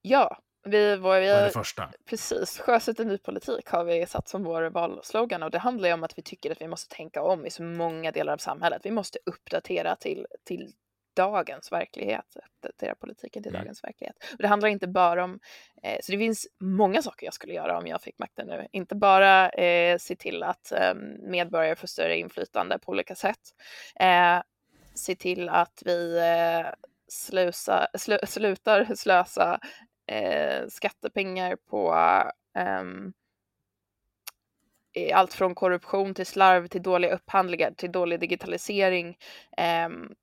[0.02, 1.90] Ja, vi, var, vi det första?
[2.04, 5.94] precis sjösätt en ny politik har vi satt som vår valslogan och det handlar ju
[5.94, 8.80] om att vi tycker att vi måste tänka om i så många delar av samhället.
[8.84, 10.72] Vi måste uppdatera till, till
[11.16, 13.60] dagens verklighet, uppdatera politiken till Mm.
[13.62, 14.16] dagens verklighet.
[14.32, 15.40] Och det handlar inte bara om,
[15.82, 18.66] eh, så det finns många saker jag skulle göra om jag fick makten nu.
[18.72, 23.40] Inte bara eh, se till att eh, medborgare får större inflytande på olika sätt.
[24.00, 24.42] Eh,
[24.94, 26.66] se till att vi eh,
[27.08, 29.60] slusa, slu, slutar slösa
[30.06, 31.94] eh, skattepengar på
[34.96, 39.18] i allt från korruption till slarv till dåliga upphandlingar till dålig digitalisering
[39.56, 40.14] ehm,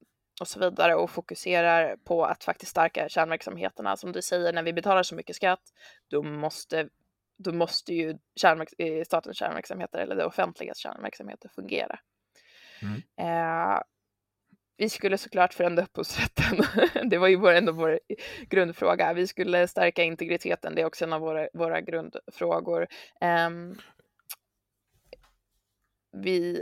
[0.42, 3.98] och så vidare och fokuserar på att faktiskt stärka kärnverksamheterna.
[3.98, 5.62] Som du säger, när vi betalar så mycket skatt,
[6.08, 6.90] då måste,
[7.38, 12.00] då måste ju kärnverks- eh, statens kärnverksamheter eller det offentligas kärnverksamheter fungera.
[12.82, 13.02] Mm.
[13.18, 13.82] Eh,
[14.78, 16.58] vi skulle såklart förändra upphovsrätten.
[17.10, 18.00] det var ju vår, ändå vår
[18.50, 19.14] grundfråga.
[19.14, 20.76] Vi skulle stärka integriteten.
[20.76, 22.88] Det är också en av våra, våra grundfrågor.
[23.22, 23.76] Ehm,
[26.12, 26.62] vi eh,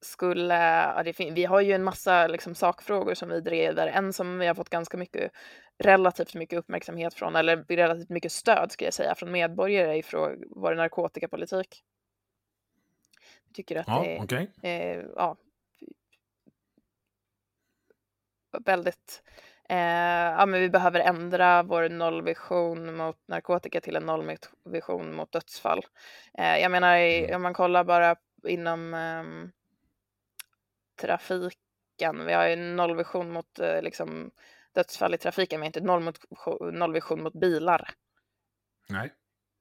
[0.00, 3.86] skulle, ja, det fin- vi har ju en massa liksom, sakfrågor som vi driver.
[3.86, 5.32] En som vi har fått ganska mycket,
[5.78, 10.44] relativt mycket uppmärksamhet från, eller relativt mycket stöd ska jag säga, från medborgare i frå-
[10.50, 11.84] vår narkotikapolitik.
[13.46, 14.50] Jag tycker att Ja, det är okej.
[14.62, 15.36] eh, ja,
[18.64, 19.22] väldigt
[19.70, 25.82] Eh, ja, men vi behöver ändra vår nollvision mot narkotika till en nollvision mot dödsfall.
[26.38, 27.36] Eh, jag menar, Mm.
[27.36, 28.16] om man kollar bara
[28.46, 29.24] inom eh,
[31.00, 34.30] trafiken, vi har ju nollvision mot eh, liksom,
[34.74, 36.18] dödsfall i trafiken, men inte noll mot,
[36.72, 37.90] nollvision mot bilar.
[38.88, 39.12] Nej,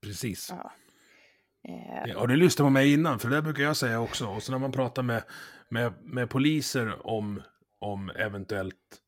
[0.04, 0.50] precis.
[0.52, 0.72] Ja.
[1.70, 4.28] Eh, Ja, och det lyssnade på mig innan, för det brukar jag säga också.
[4.28, 5.24] Och så när man pratar med,
[5.70, 7.42] med, med poliser om,
[7.80, 9.02] om eventuellt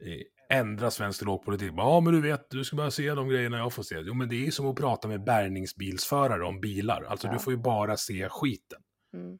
[0.00, 1.72] eh, ändra svensk drogpolitik.
[1.76, 3.96] Ja, men du vet, du ska bara se de grejerna jag får se.
[3.98, 7.02] Jo, men det är som att prata med bärgningsbilsförare om bilar.
[7.02, 7.32] Alltså, Ja.
[7.32, 8.82] du får ju bara se skiten.
[9.14, 9.38] Mm.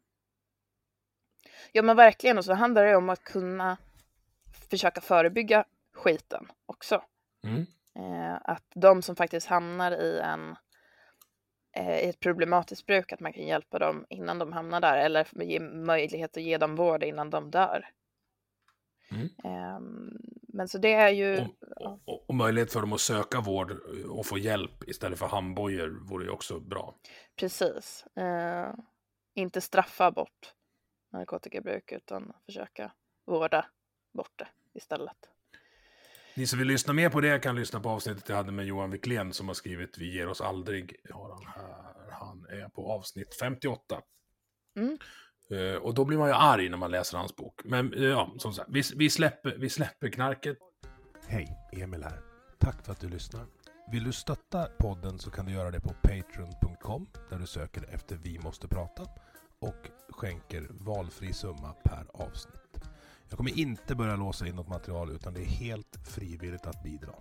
[1.73, 3.77] Ja men verkligen och så handlar det om att kunna
[4.71, 7.03] försöka förebygga skiten också.
[7.45, 7.67] Mm.
[7.97, 10.57] Eh, att de som faktiskt hamnar i en
[11.77, 15.43] eh, i ett problematiskt bruk, att man kan hjälpa dem innan de hamnar där eller
[15.43, 17.87] ge möjlighet att ge dem vård innan de dör.
[19.11, 19.29] Mm.
[19.45, 20.19] Ehm,
[20.49, 23.71] men så det är ju, Och, och, och möjlighet för dem att söka vård
[24.09, 26.95] och få hjälp istället för handbojor vore ju också bra.
[27.37, 28.75] precis, eh,
[29.35, 30.55] inte straffa bort
[31.13, 32.93] narkotikabruk utan försöka
[33.27, 33.67] vårda
[34.15, 35.17] bort det istället.
[36.35, 38.91] Ni som vill lyssna mer på det kan lyssna på avsnittet jag hade med Johan
[38.91, 40.97] Wiklén som har skrivit Vi ger oss aldrig.
[41.11, 42.11] Har han, här.
[42.11, 44.01] han är på avsnitt 58.
[44.77, 44.99] Mm.
[45.53, 47.61] Uh, och då blir man ju arg när man läser hans bok.
[47.65, 50.59] Men uh, ja, som sagt, vi, vi, släpper, vi släpper knarket.
[51.27, 52.21] Hej, Emil här.
[52.59, 53.47] Tack för att du lyssnar.
[53.93, 58.17] Vill du stötta podden så kan du göra det på patreon.com där du söker efter
[58.17, 59.07] Vi måste prata
[59.59, 62.89] och skänker valfri summa per avsnitt.
[63.29, 67.15] Jag kommer inte börja låsa in något material utan det är helt frivilligt att bidra.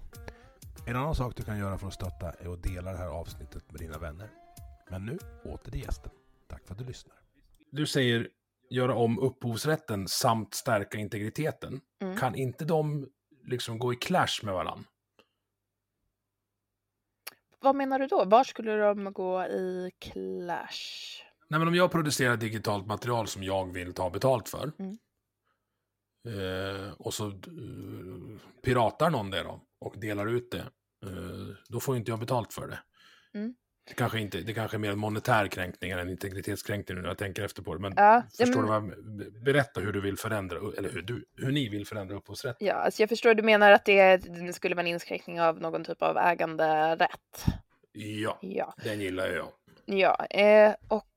[0.85, 3.71] En annan sak du kan göra för att stötta är att dela det här avsnittet
[3.71, 4.29] med dina vänner.
[4.89, 6.11] Men nu åter till gästen.
[6.47, 7.26] Tack för att du lyssnar.
[7.77, 8.29] Du säger
[8.69, 11.81] göra om upphovsrätten samt stärka integriteten.
[12.01, 12.17] Mm.
[12.17, 13.07] Kan inte de
[13.45, 14.83] liksom gå i clash med varandra?
[17.59, 18.25] Vad menar du då?
[18.25, 21.23] Var skulle de gå i clash?
[21.47, 24.71] Nej, men om jag producerar digitalt material som jag vill ta betalt för.
[24.79, 24.97] Mm.
[26.27, 27.33] Eh, och så eh,
[28.63, 30.65] piratar någon det då och delar ut det.
[31.05, 32.79] Eh, då får inte jag betalt för det.
[33.33, 33.55] Mm.
[33.88, 37.10] Det, kanske inte, det kanske är mer en monetär kränkning än en integritetskränkning nu när
[37.10, 37.80] jag tänker efter på det.
[37.80, 41.52] Men Ja, förstår ja, du vad berätta hur du vill förändra, eller hur, du, hur
[41.52, 42.67] ni vill förändra upphovsrätten.
[42.67, 44.21] Ja, alltså jag förstår, du menar att det
[44.54, 47.45] skulle vara en inskränkning av någon typ av äganderätt?
[47.91, 49.47] Ja, Ja, den gillar jag.
[49.86, 51.08] ja eh, och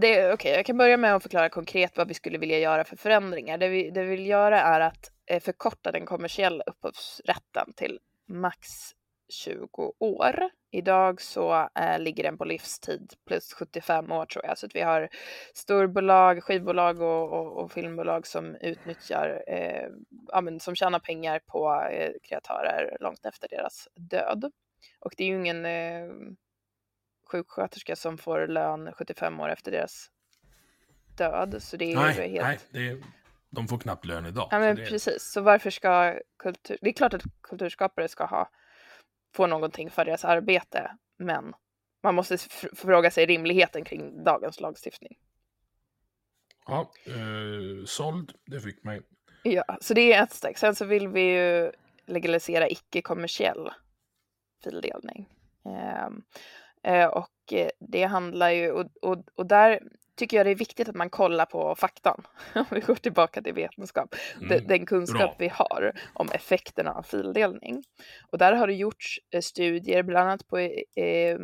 [0.00, 2.96] det, okej, jag kan börja med att förklara konkret vad vi skulle vilja göra för
[2.96, 3.58] förändringar.
[3.58, 8.68] Det vi, det vi vill göra är att eh, förkorta den kommersiella upphovsrätten till max
[9.32, 10.50] 20 år.
[10.70, 14.58] Idag så eh, ligger den på livstid plus 75 år tror jag.
[14.58, 15.08] Så att vi har
[15.54, 19.88] storbolag, skivbolag och, och, och filmbolag som utnyttjar, eh,
[20.28, 24.52] ja, men som tjänar pengar på eh, kreatörer långt efter deras död.
[24.98, 26.08] Och det är ju ingen eh,
[27.32, 30.10] sjuksköterska som får lön 75 år efter deras
[31.16, 31.62] död.
[31.62, 32.44] Så det är ju Nej, helt...
[32.44, 33.02] nej det är,
[33.50, 34.48] de får knappt lön idag.
[34.50, 36.78] Ja så men det, precis, så varför ska kultur...
[36.80, 38.50] Det är klart att kulturskapare ska ha,
[39.34, 41.54] få någonting för deras arbete, men
[42.02, 42.38] man måste
[42.72, 45.18] fråga sig rimligheten kring dagens lagstiftning.
[46.66, 49.00] Ja, eh, såld, det fick mig.
[49.42, 50.58] Ja, så det är ett steg.
[50.58, 51.72] Sen så vill vi ju
[52.06, 53.70] legalisera icke-kommersiell
[54.64, 55.28] fildelning.
[55.64, 56.22] Ehm,
[56.82, 59.82] eh, och eh, det handlar ju, och, och, och där
[60.22, 62.22] tycker jag det är viktigt att man kollar på faktan.
[62.54, 64.14] Om vi går tillbaka till vetenskap.
[64.40, 65.34] Mm, den kunskap bra.
[65.38, 67.84] vi har om effekterna av fildelning.
[68.30, 71.38] Och där har det gjorts eh, studier, bland annat på, eh,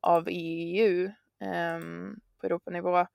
[0.00, 1.10] av EU
[1.44, 3.06] ehm, på Europanivå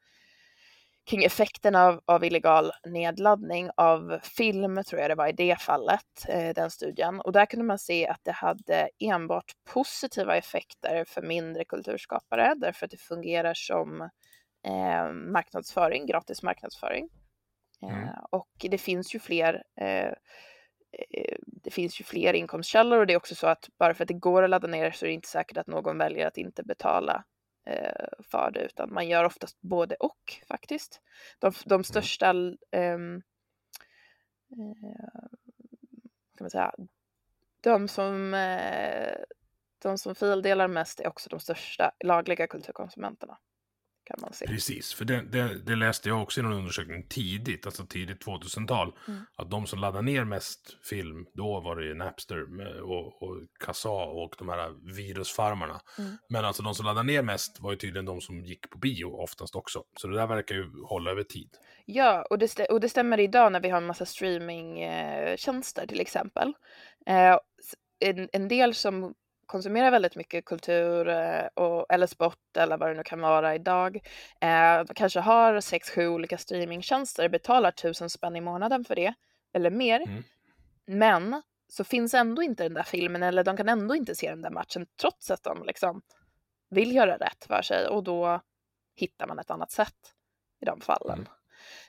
[1.10, 6.26] kring effekten av, av illegal nedladdning av film, tror jag det var i det fallet,
[6.28, 7.22] eh, den studien.
[7.22, 12.86] Och där kunde man se att det hade enbart positiva effekter för mindre kulturskapare, därför
[12.86, 14.10] att det fungerar som
[14.64, 17.10] eh, marknadsföring, gratis marknadsföring.
[17.82, 18.04] Mm.
[18.04, 20.08] Eh, och det finns ju fler eh,
[20.92, 24.08] eh, det finns ju fler inkomstkällor och det är också så att bara för att
[24.08, 26.64] det går att ladda ner så är det inte säkert att någon väljer att inte
[26.64, 27.24] betala
[27.66, 31.02] eh, för det utan man gör oftast både och faktiskt.
[31.40, 32.34] De, de största
[32.72, 33.22] ehm,
[34.52, 35.20] eh,
[36.38, 36.74] kan man säga,
[37.62, 38.32] de som,
[39.82, 43.38] de som fildelar mest är också de största lagliga kulturkonsumenterna.
[44.06, 44.48] Kan man se.
[44.48, 48.96] Precis, för det, det, det läste jag också i någon undersökning tidigt, alltså tidigt 2000-tal.
[49.08, 49.20] Mm.
[49.36, 53.38] Att de som laddade ner mest film, då var det ju Napster med, och, och
[53.66, 55.82] Kassa och de här virusfarmarna.
[55.98, 56.18] Mm.
[56.30, 59.06] Men alltså de som laddade ner mest var ju tydligen de som gick på bio
[59.06, 59.84] oftast också.
[59.98, 61.50] Så det där verkar ju hålla över tid.
[61.86, 66.54] Ja, och det, och det stämmer idag när vi har en massa streamingtjänster till exempel.
[67.06, 67.38] Eh,
[68.00, 69.14] en, en del som
[69.46, 74.00] konsumerar väldigt mycket kultur eh, och, eller sport eller vad det nu kan vara idag
[74.42, 79.14] eh, kanske har sex, sju olika streamingtjänster, betalar tusen spänn i månaden för det
[79.54, 80.02] eller mer.
[80.02, 80.24] Mm.
[80.86, 84.42] Men så finns ändå inte den där filmen eller de kan ändå inte se den
[84.42, 86.02] där matchen trots att de liksom
[86.70, 88.42] vill göra rätt för sig och då
[88.96, 90.14] hittar man ett annat sätt
[90.62, 91.18] i de fallen.
[91.18, 91.28] Mm.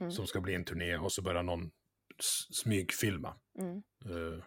[0.00, 0.12] Mm.
[0.12, 1.70] som ska bli en turné och så börjar någon
[2.50, 3.34] smygfilma.
[3.58, 3.82] Mm.
[4.04, 4.44] Eh,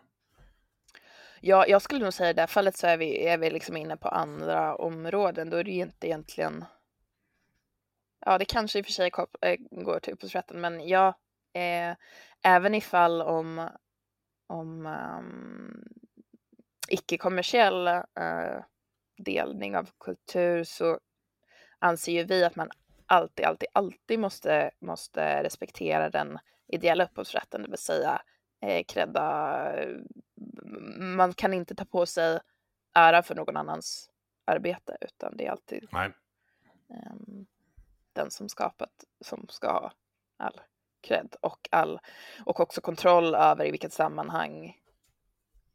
[1.42, 3.78] Ja, jag skulle nog säga i det här fallet så är vi, är vi liksom
[3.78, 5.50] inne på andra områden.
[5.50, 6.66] Då är det ju inte egentligen...
[8.28, 9.12] Ja, det kanske i och för sig
[9.42, 11.08] äh, går till upphovsrätten, men ja,
[11.54, 11.96] eh,
[12.44, 13.70] även ifall om,
[14.48, 15.84] om um,
[16.88, 18.64] icke-kommersiell eh,
[19.18, 21.00] delning av kultur så
[21.80, 22.70] anser ju vi att man
[23.06, 28.22] alltid, alltid, alltid måste, måste respektera den ideella upphovsrätten, det vill säga
[28.62, 29.86] eh, credda
[30.98, 32.40] man kan inte ta på sig
[32.94, 34.10] ära för någon annans
[34.46, 35.88] arbete utan det är alltid
[36.90, 37.46] ehm,
[38.16, 39.94] den som skapat som ska ha
[40.38, 40.62] all
[41.02, 42.00] cred och all
[42.46, 44.80] och också kontroll över i vilket sammanhang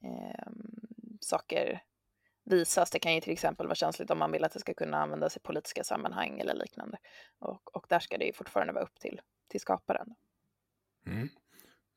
[0.02, 1.82] ehm, saker
[2.44, 2.90] visas.
[2.90, 5.36] Det kan ju till exempel vara känsligt om man vill att det ska kunna användas
[5.36, 6.98] i politiska sammanhang eller liknande.
[7.38, 10.14] Och, och där ska det ju fortfarande vara upp till, till skaparen.
[11.06, 11.28] Mm.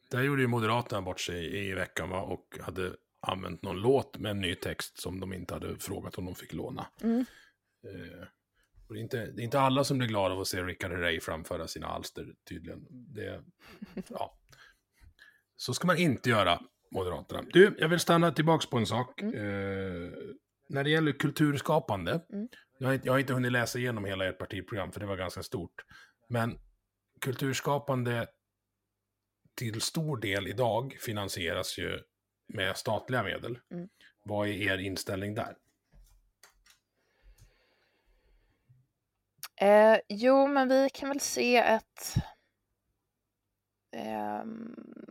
[0.10, 2.22] Där gjorde ju Moderaterna bort sig i veckan va?
[2.22, 6.26] och hade använt någon låt med en ny text som de inte hade frågat om
[6.26, 6.88] de fick låna.
[7.02, 7.26] Mm.
[7.84, 8.28] Eh,
[8.90, 11.20] det, är inte, det är inte alla som blir glada av att se Rickard Herrey
[11.20, 12.86] framföra sina alster tydligen.
[12.90, 13.44] Det,
[14.10, 14.38] ja.
[15.56, 17.44] Så ska man inte göra, Moderaterna.
[17.54, 19.22] Du, jag vill stanna tillbaka på en sak.
[19.22, 19.36] Mm.
[19.36, 20.12] Eh,
[20.70, 22.48] när det gäller kulturskapande, Mm.
[22.78, 25.18] jag, har inte, jag har inte hunnit läsa igenom hela ert partiprogram för det var
[25.18, 25.86] ganska stort.
[26.30, 26.60] Men
[27.22, 28.28] kulturskapande
[29.56, 32.00] till stor del idag finansieras ju
[32.54, 33.60] med statliga medel.
[33.72, 33.90] Mm.
[34.26, 35.56] Vad är er inställning där?
[39.62, 42.16] Eh, jo, men vi kan väl se ett...
[43.96, 44.44] Eh,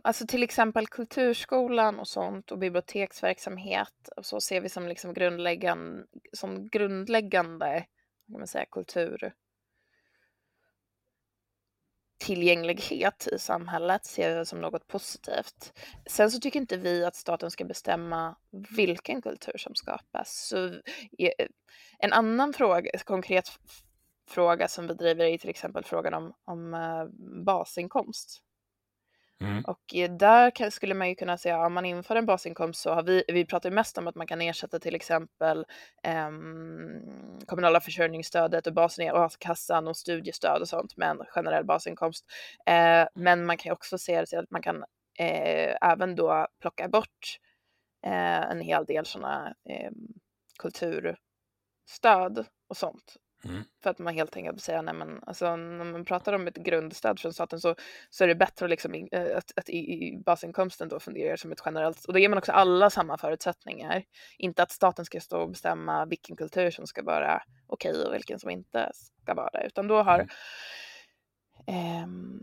[0.03, 6.05] alltså till exempel kulturskolan och sånt och biblioteksverksamhet och så ser vi som liksom grundläggande,
[6.33, 7.85] som grundläggande
[8.27, 9.33] kan man säga, kultur
[12.23, 15.73] tillgänglighet i samhället ser vi som något positivt.
[16.05, 18.35] Sen så tycker inte vi att staten ska bestämma
[18.75, 20.47] vilken kultur som skapas.
[20.47, 20.65] Så,
[21.17, 21.47] eh,
[21.99, 23.49] en annan fråga, konkret
[24.29, 27.05] fråga som vi driver är till exempel frågan om, om eh,
[27.45, 28.43] basinkomst.
[29.43, 29.63] Mm.
[29.63, 32.93] Och eh, där kan, skulle man ju kunna säga, om man inför en basinkomst så
[32.93, 35.65] har vi, vi pratar ju mest om att man kan ersätta till exempel
[36.03, 42.25] ehm, kommunala försörjningsstödet och basen i a-kassan och studiestöd och sånt med en generell basinkomst.
[42.65, 44.83] Eh, men man kan ju också se det till att man kan
[45.19, 47.39] eh, även då plocka bort
[48.05, 49.91] eh, en hel del sådana eh,
[50.59, 53.63] kulturstöd och sånt Mm.
[53.83, 57.19] För att man helt enkelt säger, nej men alltså när man pratar om ett grundstöd
[57.19, 57.75] från staten så,
[58.09, 61.51] så är det bättre att, liksom, eh, att, att i, i basinkomsten då fungerar som
[61.51, 64.03] ett generellt, och då ger man också alla samma förutsättningar.
[64.37, 68.39] Inte att staten ska stå och bestämma vilken kultur som ska vara okej och vilken
[68.39, 68.91] som inte
[69.23, 70.27] ska vara det, utan då har
[71.67, 72.03] Mm.
[72.03, 72.39] ehm,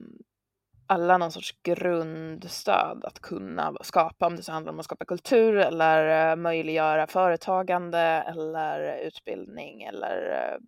[0.86, 5.56] alla någon sorts grundstöd att kunna skapa, om det så handlar om att skapa kultur
[5.56, 10.58] eller eh, möjliggöra företagande eller utbildning eller eh,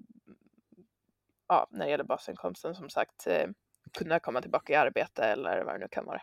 [1.49, 3.47] ja, när det gäller basinkomsten som sagt eh,
[3.93, 6.23] kunna komma tillbaka i arbete eller vad det nu kan vara.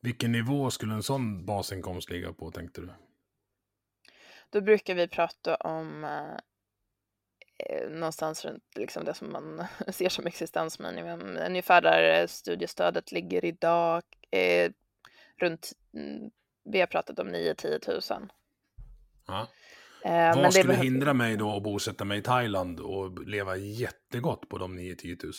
[0.00, 2.92] Vilken nivå skulle en sån basinkomst ligga på, tänkte du?
[4.50, 6.36] Då brukar vi prata om eh,
[7.58, 11.36] eh, någonstans runt liksom det som man ser som existensminimum.
[11.46, 14.02] Ungefär där eh, studiestödet ligger idag.
[14.30, 14.72] Eh,
[15.36, 16.30] runt, mm,
[16.64, 18.32] vi har pratat om 9-10 000.
[19.26, 19.48] Ja.
[20.04, 24.48] Eh, Vad skulle behöver- hindra mig då att bosätta mig i Thailand och leva jättegott
[24.48, 25.32] på de 9-10 000?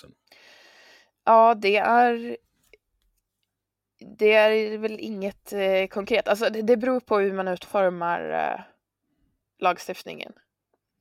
[1.25, 2.37] Ja, det är
[4.17, 6.27] det är väl inget eh, konkret.
[6.27, 8.59] Alltså, det, det beror på hur man utformar eh,
[9.59, 10.33] lagstiftningen.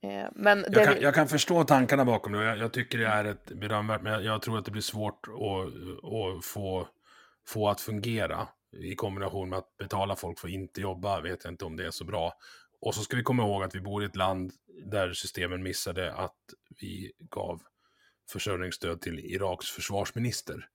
[0.02, 2.44] Eh, men Jag kan, jag kan förstå tankarna bakom det.
[2.44, 5.28] Jag, jag tycker det är ett berömvärt, men jag, jag tror att det blir svårt
[5.28, 5.66] att,
[6.38, 6.88] att få,
[7.46, 11.20] få att fungera i kombination med att betala folk för att inte jobba.
[11.20, 12.32] Vet jag inte om det är så bra.
[12.82, 14.52] Och så ska vi komma ihåg att vi bor i ett land
[14.84, 16.36] där systemen missade att
[16.80, 17.62] vi gav
[18.30, 20.68] försörjningsstöd till Iraks försvarsminister.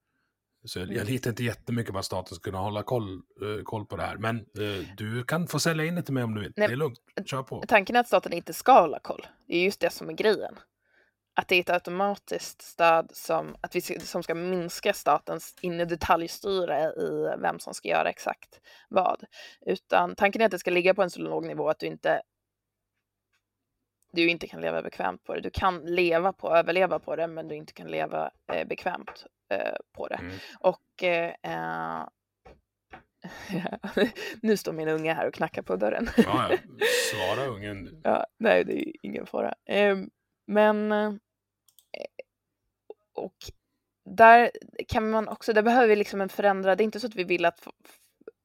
[0.65, 1.07] Så jag, jag Mm.
[1.07, 4.17] litar inte jättemycket på att staten ska kunna hålla koll, eh, koll på det här.
[4.17, 6.53] Men eh, du kan få sälja in det till mig om du vill.
[6.55, 6.99] Nej, det är lugnt.
[7.25, 7.63] Kör på.
[7.67, 9.27] Tanken är att staten inte ska hålla koll.
[9.47, 10.55] Det är just det som är grejen.
[11.39, 16.83] Att det är ett automatiskt stöd som, att vi, som ska minska statens inne detaljstyre
[16.83, 18.59] i vem som ska göra exakt
[18.89, 19.23] vad.
[19.65, 22.21] Utan tanken är att det ska ligga på en så låg nivå att du inte
[24.11, 25.41] du inte kan leva bekvämt på det.
[25.41, 29.75] Du kan leva på, överleva på det, men du inte kan leva eh, bekvämt eh,
[29.93, 30.15] på det.
[30.15, 30.35] Mm.
[30.59, 32.07] Och eh, eh,
[34.41, 36.09] nu står min unge här och knackar på dörren.
[36.17, 36.57] Ja, ja.
[37.11, 38.01] Svara ungen.
[38.03, 39.53] Ja, nej, det är ingen fara.
[39.65, 40.09] Ehm,
[40.47, 41.13] men eh,
[43.17, 43.35] och
[44.15, 44.51] där
[44.87, 47.23] kan man också, där behöver vi liksom en förändrad, det är inte så att vi
[47.23, 47.67] vill att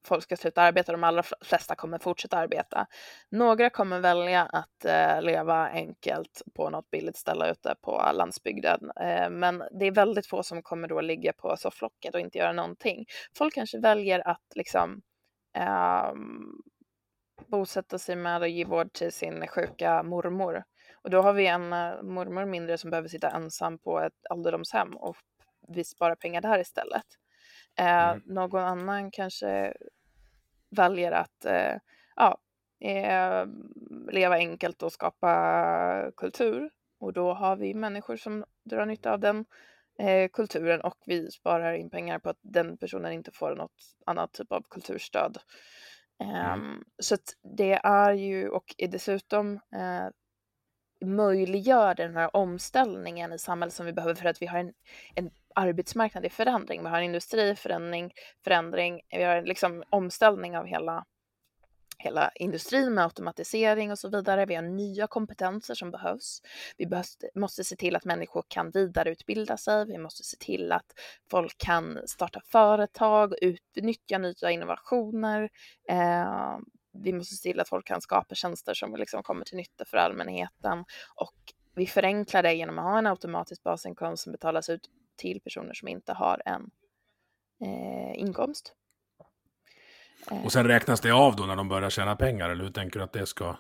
[0.04, 2.86] folk ska sluta arbeta, de allra flesta kommer fortsätta arbeta.
[3.30, 9.30] Några kommer välja att eh, leva enkelt på något billigt ställe ute på landsbygden, eh,
[9.30, 13.06] men det är väldigt få som kommer då ligga på sofflocket och inte göra någonting.
[13.36, 15.02] Folk kanske väljer att liksom
[15.56, 16.12] eh,
[17.46, 20.64] bosätta sig med och ge vård till sin sjuka mormor.
[21.03, 24.96] Och då har vi en eh, mormor mindre som behöver sitta ensam på ett ålderdomshem
[24.96, 25.16] och
[25.68, 27.07] vi sparar pengar där istället.
[27.78, 28.22] Eh, Mm.
[28.26, 29.74] Någon annan kanske
[30.70, 31.76] väljer att eh,
[32.16, 32.38] ja,
[32.80, 33.46] eh,
[34.12, 36.70] leva enkelt och skapa kultur.
[37.00, 39.44] Och då har vi människor som drar nytta av den
[39.98, 44.32] eh, kulturen och vi sparar in pengar på att den personen inte får något annat
[44.32, 45.38] typ av kulturstöd.
[46.20, 50.09] Ehm, Så att det är ju, och är dessutom eh,
[51.05, 54.72] möjliggör den här omställningen i samhället som vi behöver för att vi har en,
[55.14, 58.12] en arbetsmarknad i förändring, vi har en industri i förändring,
[58.44, 61.05] förändring, vi har liksom omställning av hela
[62.03, 64.46] hela industrin med automatisering och så vidare.
[64.46, 66.42] Vi har nya kompetenser som behövs.
[66.76, 69.86] Vi behövs, måste se till att människor kan vidareutbilda sig.
[69.86, 70.86] Vi måste se till att
[71.30, 75.50] folk kan starta företag, utnyttja nya innovationer.
[75.88, 76.59] Eh,
[76.93, 79.97] vi måste se till att folk kan skapa tjänster som liksom kommer till nytta för
[79.97, 80.84] allmänheten
[81.14, 81.34] och
[81.74, 85.88] vi förenklar det genom att ha en automatisk basinkomst som betalas ut till personer som
[85.88, 86.70] inte har en
[87.61, 88.74] eh, inkomst.
[90.30, 92.99] Eh, Och sen räknas det av då när de börjar tjäna pengar, eller hur tänker
[92.99, 93.57] du att det ska...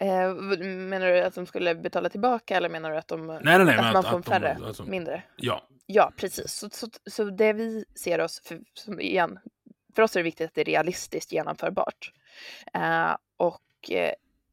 [0.00, 3.64] Eh, menar du att de skulle betala tillbaka eller menar du att, de, Nej, nej,
[3.64, 3.78] nej.
[3.78, 5.22] att man får att färre, de, alltså, mindre?
[5.36, 6.52] ja, Ja, precis.
[6.52, 9.38] Så, så, så det vi ser oss, för, som igen,
[9.94, 12.12] för oss är det viktigt att det är realistiskt genomförbart.
[12.74, 14.12] Eh, och eh,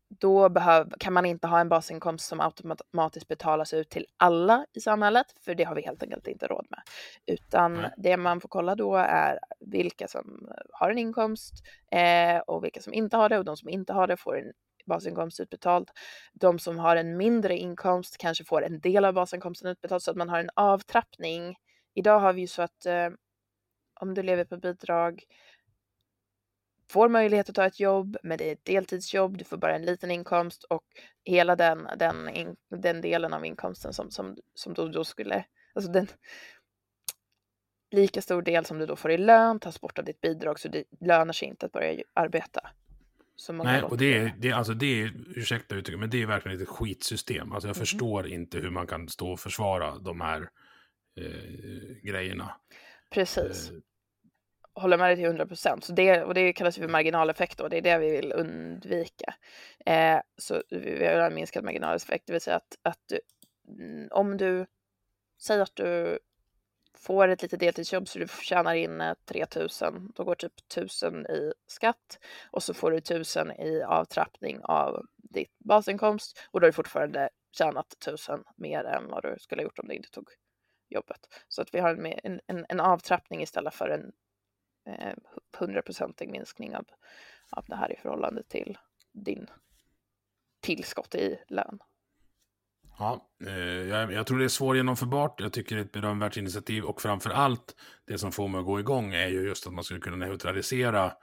[0.09, 4.79] då behöv, kan man inte ha en basinkomst som automatiskt betalas ut till alla i
[4.79, 6.79] samhället, för det har vi helt enkelt inte råd med.
[7.25, 7.91] Utan Nej.
[7.97, 11.53] det man får kolla då är vilka som har en inkomst
[11.91, 14.53] eh, och vilka som inte har det och de som inte har det får en
[14.85, 15.89] basinkomst utbetald.
[16.33, 20.17] De som har en mindre inkomst kanske får en del av basinkomsten utbetald så att
[20.17, 21.55] man har en avtrappning.
[21.93, 23.09] Idag har vi ju så att eh,
[23.99, 25.23] om du lever på bidrag
[26.89, 29.85] får möjlighet att ta ett jobb, men det är ett deltidsjobb, du får bara en
[29.85, 30.83] liten inkomst och
[31.23, 35.91] hela den, den, in, den delen av inkomsten som, som, som då, då skulle, alltså
[35.91, 36.07] den
[37.91, 40.67] lika stor del som du då får i lön tas bort av ditt bidrag så
[40.67, 42.69] det lönar sig inte att börja arbeta.
[43.63, 46.61] Nej, och det är, det är, alltså det är, ursäkta uttrycket, men det är verkligen
[46.61, 47.51] ett skitsystem.
[47.51, 47.79] Alltså jag Mhm.
[47.79, 50.49] förstår inte hur man kan stå och försvara de här
[51.17, 52.55] eh, grejerna.
[53.09, 53.69] Precis.
[53.69, 53.77] Eh,
[54.73, 55.89] håller med dig till 100 procent.
[56.25, 59.33] Och det kallas ju för marginaleffekt och det är det vi vill undvika.
[59.85, 63.19] Eh, så vi vill ha en minskad marginaleffekt, det vill säga att, att du,
[63.67, 64.65] mm, om du
[65.41, 66.19] säger att du
[66.97, 71.53] får ett litet deltidsjobb så du tjänar in eh, 3000, då går typ 1000 i
[71.67, 72.19] skatt
[72.51, 77.29] och så får du 1000 i avtrappning av ditt basinkomst och då har du fortfarande
[77.57, 80.29] tjänat 1000 mer än vad du skulle ha gjort om du inte tog
[80.89, 81.43] jobbet.
[81.47, 81.89] Så att vi har
[82.23, 84.11] en, en, en, avtrappning istället för en
[84.85, 85.13] eh,
[85.57, 86.85] hundraprocentig minskning av,
[87.49, 88.77] av det här i förhållande till
[89.11, 89.47] din
[90.59, 91.79] tillskott i lön.
[92.99, 95.39] Ja, eh, jag, jag tror det är svårgenomförbart.
[95.39, 97.75] Jag tycker det är ett berömvärt initiativ och framför allt
[98.05, 101.13] det som får mig att gå igång är ju just att man skulle kunna neutralisera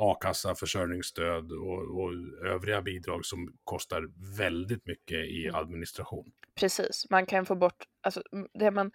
[0.00, 2.12] a-kassa, försörjningsstöd och, och
[2.46, 6.32] övriga bidrag som kostar väldigt mycket i administration.
[6.54, 8.22] Precis, man kan få bort, alltså
[8.54, 8.90] det man,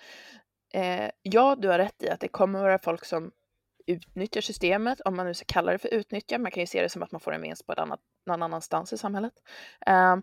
[0.74, 3.32] eh, ja du har rätt i att det kommer vara folk som
[3.88, 6.89] utnyttjar systemet, om man nu ska kalla det för utnyttja, man kan ju se det
[6.89, 9.34] som att man får en vinst på ett annat, någon annanstans i samhället.
[9.88, 10.16] Eh,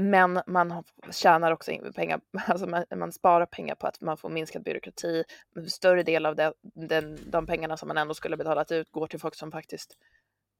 [0.00, 4.62] men man tjänar också pengar, alltså man, man sparar pengar på att man får minskad
[4.62, 5.24] byråkrati.
[5.68, 9.20] Större del av det, den, de pengarna som man ändå skulle betalat ut går till
[9.20, 9.96] folk som faktiskt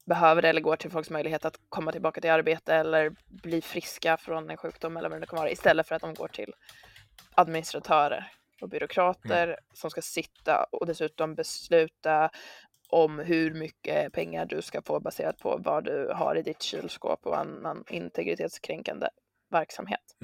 [0.06, 4.16] behöver det eller går till folks möjlighet att komma tillbaka till arbete eller bli friska
[4.16, 6.54] från en sjukdom eller vad det kan vara istället för att de går till
[7.34, 12.30] administratörer och byråkrater som ska sitta och dessutom besluta
[12.88, 17.26] om hur mycket pengar du ska få baserat på vad du har i ditt kylskåp
[17.26, 19.08] och annan integritetskränkande
[19.50, 20.16] verksamhet.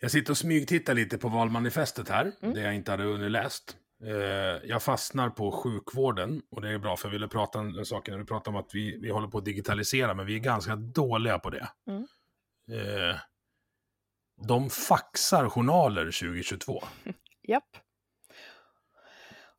[0.00, 2.54] Jag sitter och smygtittar lite på valmanifestet här, Mm.
[2.54, 3.76] det jag inte hade underläst.
[4.04, 4.12] Eh,
[4.68, 8.08] jag fastnar på sjukvården och det är bra för jag ville prata om en sak
[8.08, 10.76] när vi pratar om att vi, vi håller på att digitalisera, men vi är ganska
[10.76, 11.68] dåliga på det.
[11.86, 12.06] Mm.
[12.70, 13.16] Eh,
[14.46, 16.82] de faxar journaler 2022.
[17.42, 17.76] Japp.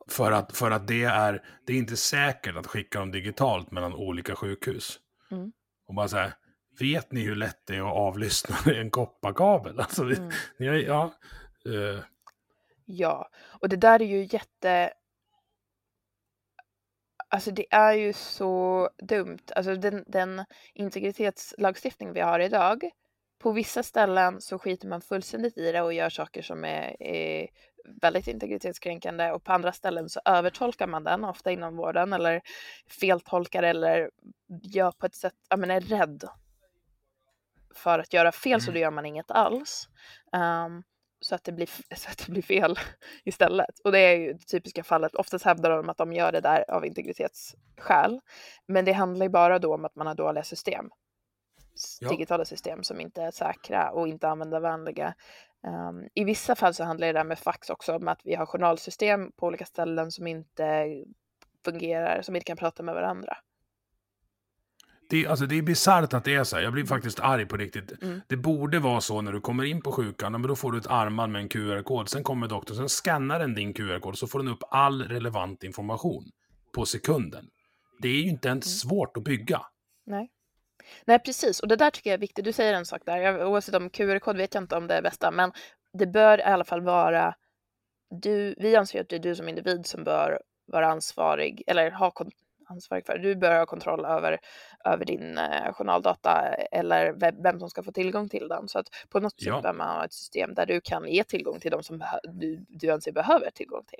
[0.09, 3.93] För att, för att det, är, det är inte säkert att skicka dem digitalt mellan
[3.93, 4.99] olika sjukhus.
[5.31, 5.51] Mm.
[5.87, 6.33] Och bara så här,
[6.79, 9.79] vet ni hur lätt det är att avlyssna en kopparkabel?
[9.79, 10.31] Alltså, Mm.
[10.57, 11.13] ni ja,
[11.65, 12.03] eh,
[12.89, 13.29] Ja,
[13.61, 14.93] och det där är ju jätte...
[17.29, 19.39] Alltså det är ju så dumt.
[19.55, 22.89] Alltså den, den integritetslagstiftning vi har idag,
[23.39, 27.47] på vissa ställen så skiter man fullständigt i det och gör saker som är, är
[28.01, 32.41] väldigt integritetskränkande och på andra ställen så övertolkar man den, ofta inom vården, eller
[32.99, 34.09] feltolkar eller
[34.63, 36.23] gör på ett sätt, ja men är rädd
[37.77, 39.89] för att göra fel så då gör man inget alls.
[40.33, 40.83] Ehm,
[41.19, 42.79] så, att det blir, så att det blir fel
[43.23, 43.79] istället.
[43.83, 45.15] Och det är ju det typiska fallet.
[45.15, 48.19] Oftast hävdar de att de gör det där av integritetsskäl.
[48.67, 50.89] Men det handlar ju bara då om att man har dåliga system.
[51.99, 52.09] Ja.
[52.09, 55.13] Digitala system som inte är säkra och inte användarvänliga.
[55.67, 58.45] Um, I vissa fall så handlar det där med fax också om att vi har
[58.45, 60.85] journalsystem på olika ställen som inte
[61.65, 63.37] fungerar, som inte kan prata med varandra.
[65.09, 66.63] Det, alltså det är bisarrt att det är så här.
[66.63, 68.03] Jag blir faktiskt arg på riktigt.
[68.03, 68.21] Mm.
[68.27, 70.87] Det borde vara så när du kommer in på sjukan, men då får du ett
[70.87, 72.09] armband med en QR-kod.
[72.09, 76.23] Sen kommer doktorn, sen skannar den din QR-kod, så får den upp all relevant information
[76.75, 77.45] på sekunden.
[78.01, 78.89] Det är ju inte ens Mm.
[78.89, 79.61] svårt att bygga.
[80.05, 80.29] Nej.
[81.05, 81.59] Nej, precis.
[81.59, 82.45] Och det där tycker jag är viktigt.
[82.45, 83.17] Du säger en sak där.
[83.17, 85.51] Jag, oavsett om QR-kod vet jag inte om det är bästa, men
[85.93, 87.35] det bör i alla fall vara
[88.21, 88.55] du.
[88.57, 92.11] Vi anser att det är du som individ som bör vara ansvarig eller ha
[92.69, 93.17] ansvarig för.
[93.17, 94.39] Du bör ha kontroll över,
[94.85, 96.41] över din eh, journaldata
[96.71, 98.67] eller vem, vem som ska få tillgång till den.
[98.67, 99.55] Så att på något Ja.
[99.55, 102.65] sätt bör man ha ett system där du kan ge tillgång till de som du,
[102.69, 103.99] du anser behöver tillgång till.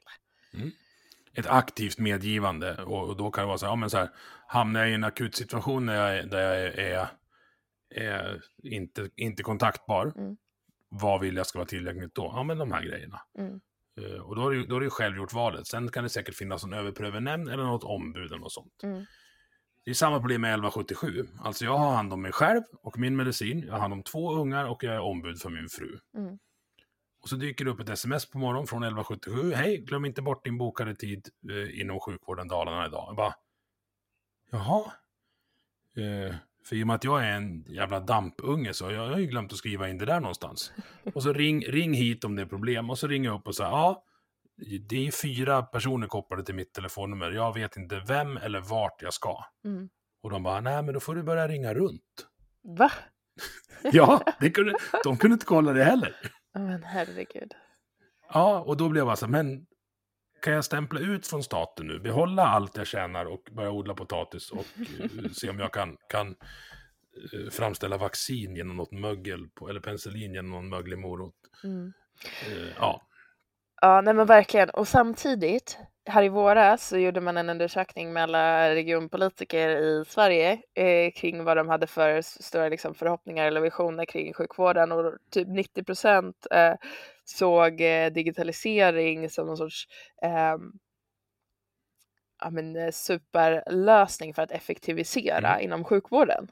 [1.34, 2.84] Ett aktivt medgivande.
[2.84, 4.10] Och, och då kan det vara så här, ja, men så här,
[4.48, 7.08] hamnar jag i en akut situation där jag, är- där jag är,
[7.96, 10.38] är inte, inte kontaktbar, Mm.
[10.90, 12.32] vad vill jag ska vara tillgängligt då?
[12.36, 13.22] Ja, men de här grejerna.
[13.38, 13.60] Mm.
[13.98, 15.68] Eh, Och då är, det, då är det själv gjort valet.
[15.68, 18.84] Sen kan det säkert finnas en överprövernämnd eller något ombud eller något sånt.
[18.84, 19.06] Mm.
[19.86, 21.28] Det är samma problem med 1177.
[21.40, 23.64] Alltså jag har hand om mig själv och min medicin.
[23.68, 26.00] Jag har hand om två ungar och jag är ombud för min fru.
[26.16, 26.38] Mm.
[27.22, 29.54] Och så dyker det upp ett sms på morgonen från 1177.
[29.54, 33.06] Hej, glöm inte bort din bokade tid eh, inom sjukvården Dalarna idag.
[33.08, 33.34] Jag bara,
[34.52, 34.92] jaha.
[35.96, 36.36] Eh,
[36.68, 39.52] för i och med att jag är en jävla dampunge så jag har ju glömt
[39.52, 40.72] att skriva in det där någonstans.
[41.14, 42.90] Och så ring, ring hit om det är problem.
[42.90, 44.04] Och så ringer jag upp och säger, ja,
[44.90, 47.32] det är fyra personer kopplade till mitt telefonnummer.
[47.32, 49.44] Jag vet inte vem eller vart jag ska.
[49.66, 49.90] Mm.
[50.24, 52.28] Och de bara, nej men då får du börja ringa runt.
[52.64, 52.92] Va?
[53.92, 56.16] Ja, det kunde, de kunde inte kolla det heller.
[56.54, 57.54] Men herregud.
[58.34, 59.66] Ja, och då blev jag bara så men
[60.48, 64.52] kan jag stämpla ut från staten nu, behålla allt jag tjänar och börja odla potatis
[64.52, 64.66] och
[65.00, 70.34] eh, se om jag kan, kan eh, framställa vaccin genom något mögel, på, eller penicillin
[70.34, 71.36] genom någon möglig morot.
[71.64, 71.94] Mm.
[72.48, 73.02] Eh, ja.
[73.82, 74.70] Ja, nej men verkligen.
[74.70, 75.78] Och samtidigt,
[76.10, 81.44] här i våras så gjorde man en undersökning med alla regionpolitiker i Sverige eh, kring
[81.44, 86.48] vad de hade för stora liksom, förhoppningar eller visioner kring sjukvården och typ 90 procent
[86.52, 86.74] eh,
[87.30, 89.88] såg eh, digitalisering som någon sorts
[90.22, 90.72] ehm,
[92.40, 95.62] ja, men, eh, superlösning för att effektivisera Mm.
[95.62, 96.52] inom sjukvården.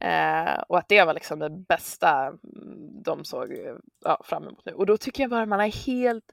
[0.00, 3.74] Eh, och att det var liksom det bästa mm, de såg eh,
[4.04, 4.72] ja, fram emot nu.
[4.72, 6.32] Och då tycker jag bara man har helt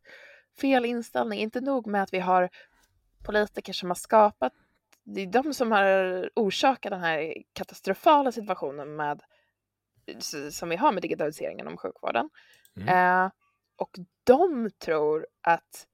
[0.61, 1.39] fel inställning.
[1.39, 2.49] Inte nog med att vi har
[3.23, 4.53] politiker som har skapat,
[5.03, 9.21] det är de som har orsakat den här katastrofala situationen med,
[10.51, 12.29] som vi har med digitaliseringen om sjukvården.
[12.77, 12.87] Mm.
[12.89, 13.31] Eh,
[13.77, 15.87] och de tror att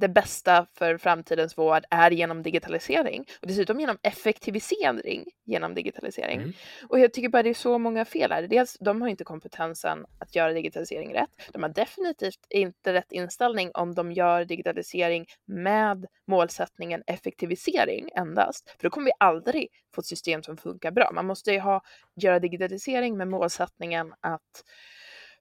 [0.00, 6.38] det bästa för framtidens vård är genom digitalisering och dessutom genom effektivisering genom digitalisering.
[6.38, 6.52] Mm.
[6.88, 8.42] Och jag tycker bara det är så många fel här.
[8.42, 11.30] Dels, de har inte kompetensen att göra digitalisering rätt.
[11.52, 18.70] De har definitivt inte rätt inställning om de gör digitalisering med målsättningen effektivisering endast.
[18.70, 21.10] För då kommer vi aldrig få ett system som funkar bra.
[21.14, 21.82] Man måste ju ha,
[22.16, 24.64] göra digitalisering med målsättningen att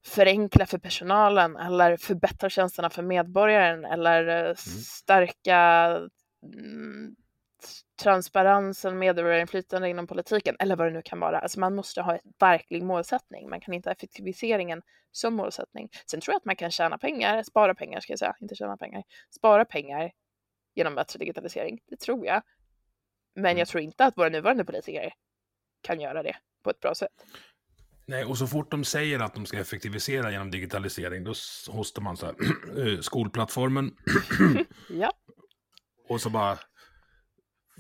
[0.05, 5.57] förenkla för personalen eller förbättra tjänsterna för medborgaren eller eh, stärka
[6.43, 7.15] mm,
[8.01, 11.39] transparensen, medborgarinflytande inom politiken eller vad det nu kan vara.
[11.39, 13.49] Alltså man måste ha en verklig målsättning.
[13.49, 14.81] Man kan inte ha effektiviseringen
[15.11, 15.89] som målsättning.
[16.11, 18.77] Sen tror jag att man kan tjäna pengar, spara pengar ska jag säga, inte tjäna
[18.77, 19.03] pengar,
[19.35, 20.11] spara pengar
[20.75, 21.79] genom bättre digitalisering.
[21.87, 22.41] Det tror jag.
[23.35, 25.13] Men jag tror inte att våra nuvarande politiker
[25.81, 27.25] kan göra det på ett bra sätt.
[28.09, 31.33] Nej, och så fort de säger att de ska effektivisera genom digitalisering, då
[31.67, 32.35] hostar man så här,
[32.87, 33.95] eh, skolplattformen,
[34.89, 35.11] Ja.
[36.07, 36.59] och så bara,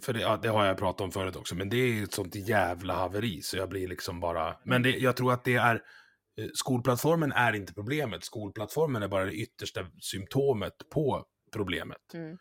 [0.01, 2.35] för det, ja, det har jag pratat om förut också, men det är ett sånt
[2.35, 6.47] jävla haveri, så jag blir liksom bara, men det, jag tror att det är, eh,
[6.53, 12.13] skolplattformen är inte problemet, skolplattformen är bara det yttersta symptomet på problemet.
[12.13, 12.37] Mm.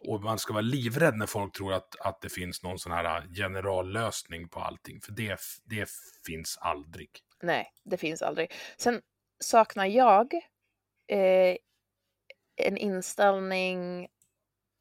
[0.00, 3.04] Och man ska vara livrädd när folk tror att, att det finns någon sån här
[3.04, 5.88] äh, generallösning på allting, för det, det
[6.26, 7.10] finns aldrig.
[7.42, 8.52] Nej, det finns aldrig.
[8.76, 9.00] Sen
[9.38, 10.34] saknar jag
[11.08, 11.56] eh,
[12.56, 14.08] en inställning,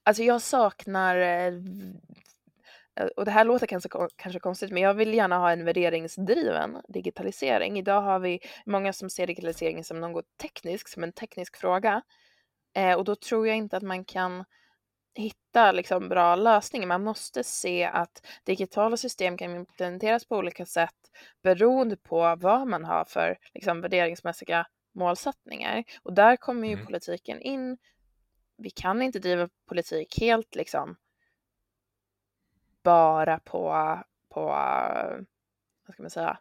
[0.05, 1.53] alltså jag saknar, eh,
[3.17, 7.77] och det här låter kanske, kanske konstigt, men jag vill gärna ha en värderingsdriven digitalisering.
[7.77, 12.01] Idag har vi många som ser digitaliseringen som något tekniskt, som en teknisk fråga.
[12.75, 14.45] Eh, och då tror jag inte att man kan
[15.17, 16.87] hitta liksom bra lösningar.
[16.87, 20.95] Man måste se att digitala system kan implementeras på olika sätt
[21.43, 25.83] beroende på vad man har för liksom, värderingsmässiga målsättningar.
[26.03, 26.85] Och där kommer ju Mm.
[26.85, 27.77] politiken in.
[28.57, 30.95] Vi kan inte driva politik helt liksom
[32.83, 33.69] bara på,
[34.29, 34.41] på
[35.85, 36.39] vad ska man säga,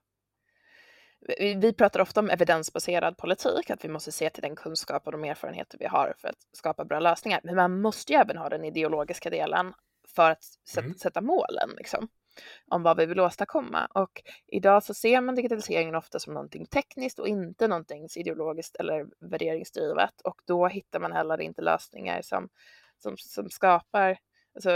[1.38, 5.24] vi, pratar ofta om evidensbaserad politik, att vi måste se till den kunskap och de
[5.24, 7.40] erfarenheter vi har för att skapa bra lösningar.
[7.44, 9.74] Men man måste ju även ha den ideologiska delen
[10.08, 10.98] för att sätta, Mm.
[10.98, 12.08] sätta målen liksom,
[12.68, 13.86] om vad vi vill åstadkomma.
[13.86, 19.06] Och idag så ser man digitaliseringen ofta som någonting tekniskt och inte någonting ideologiskt eller
[19.20, 20.20] värderingsdrivet.
[20.24, 22.48] Och då hittar man heller inte lösningar som,
[22.98, 24.18] som, som skapar,
[24.54, 24.70] alltså,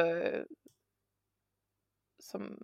[2.18, 2.58] som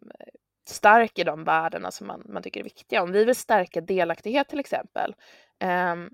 [0.69, 3.03] stark i de värdena som man, man tycker är viktiga.
[3.03, 5.15] Om vi vill stärka delaktighet till exempel,
[5.93, 6.11] um,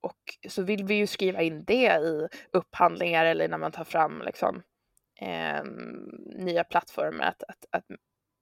[0.00, 4.22] och så vill vi ju skriva in det i upphandlingar eller när man tar fram
[4.22, 4.62] liksom,
[5.60, 7.84] um, nya plattformar, att, att, att,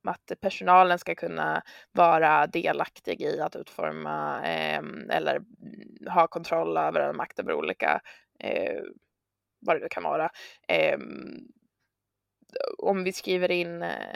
[0.06, 1.62] att personalen ska kunna
[1.92, 4.36] vara delaktig i att utforma
[4.78, 5.42] um, eller
[6.10, 8.00] ha kontroll över en makt över olika,
[8.44, 8.82] uh,
[9.60, 10.30] vad det nu kan vara.
[12.78, 14.14] Om vi skriver in eh,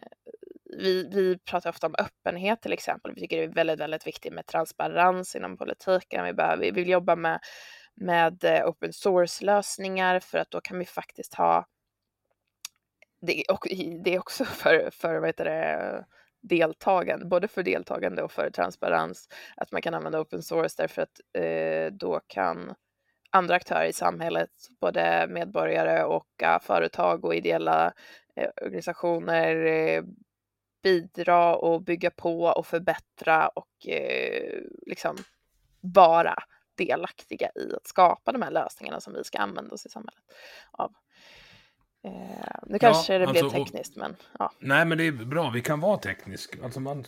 [0.77, 3.13] vi, vi pratar ofta om öppenhet till exempel.
[3.15, 6.25] Vi tycker det är väldigt, väldigt viktigt med transparens inom politiken.
[6.25, 7.41] Vi, behöver, vi vill jobba med,
[7.95, 11.67] med eh, open source-lösningar för att då kan vi faktiskt ha
[13.21, 13.67] det, och
[14.05, 16.05] det är också för, för vad heter det,
[16.49, 21.21] deltagande, både för deltagande och för transparens, att man kan använda open source därför att
[21.39, 22.75] eh, då kan
[23.31, 24.51] andra aktörer i samhället,
[24.81, 27.93] både medborgare och uh, företag och ideella
[28.37, 30.03] eh, organisationer eh,
[30.87, 35.17] bidra och bygga på och förbättra och eh, liksom
[35.81, 36.35] vara
[36.77, 40.25] delaktiga i att skapa de här lösningarna som vi ska använda oss i samhället
[40.71, 40.93] av.
[42.05, 44.53] Eh, nu kanske det blev alltså, och- tekniskt, men ja.
[44.59, 45.51] Nej, men det är bra.
[45.51, 46.59] Vi kan vara teknisk.
[46.63, 47.05] Alltså man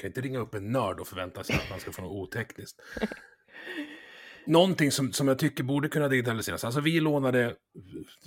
[0.00, 2.82] kan inte ringa upp en nörd och förvänta sig att man ska få något otekniskt.
[4.46, 6.64] någonting som, som jag tycker borde kunna digitaliseras.
[6.64, 7.56] Alltså vi lånade,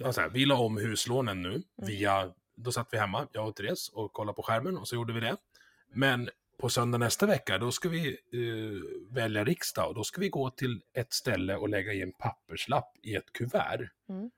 [0.04, 2.32] alltså vi la om huslånen nu via,
[2.64, 5.20] då satt vi hemma, jag och Therese, och kollade på skärmen och så gjorde vi
[5.20, 5.38] det.
[5.94, 10.30] Men på söndag nästa vecka, då ska vi eh, välja riksdag och då ska vi
[10.30, 13.90] gå till ett ställe och lägga i en papperslapp i ett kuvert.
[14.10, 14.30] Mm.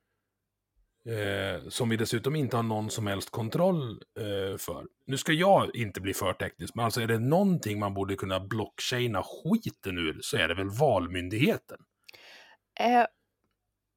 [1.05, 4.86] Eh, som vi dessutom inte har någon som helst kontroll eh, för.
[5.05, 8.39] Nu ska jag inte bli för teknisk, men alltså är det någonting man borde kunna
[8.39, 11.78] blockchaina skiten ur så är det väl Valmyndigheten.
[12.80, 13.05] Eh,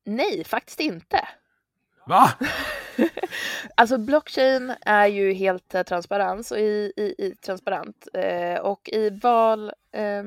[0.05, 1.29] nej, faktiskt inte.
[2.07, 2.31] Va?
[3.75, 9.11] Alltså blockchain är ju helt eh, transparens och i, i, i transparent eh, och i
[9.11, 10.23] val, eh,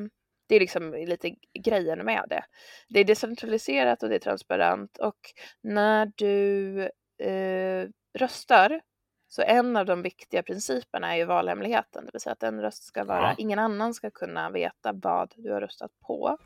[0.48, 2.44] det är liksom lite grejen med det.
[2.88, 5.18] Det är decentraliserat och det är transparent och
[5.62, 6.82] när du
[7.28, 7.90] eh,
[8.20, 8.82] röstar
[9.30, 12.84] så en av de viktiga principerna är ju valhemligheten, det vill säga att en röst
[12.84, 13.36] ska vara, Ja.
[13.38, 16.38] ingen annan ska kunna veta vad du har röstat på.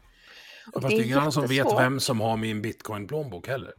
[0.74, 3.74] Och Fast det är ingen annan som vet vem som har min bitcoin-plånbok heller.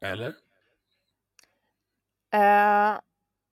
[0.00, 0.34] Eller?
[2.32, 3.00] Eh,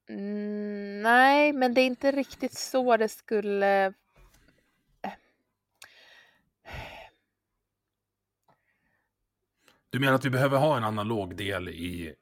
[0.08, 3.86] mm, nej, men det är inte riktigt så det skulle...
[3.86, 5.12] eh,
[9.90, 12.14] Du menar att vi behöver ha en analog del i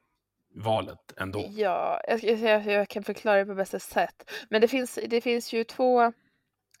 [0.55, 1.45] valet ändå?
[1.49, 4.31] Ja, jag, jag, jag, kan förklara det på bästa sätt.
[4.49, 6.13] Men det finns, det finns ju två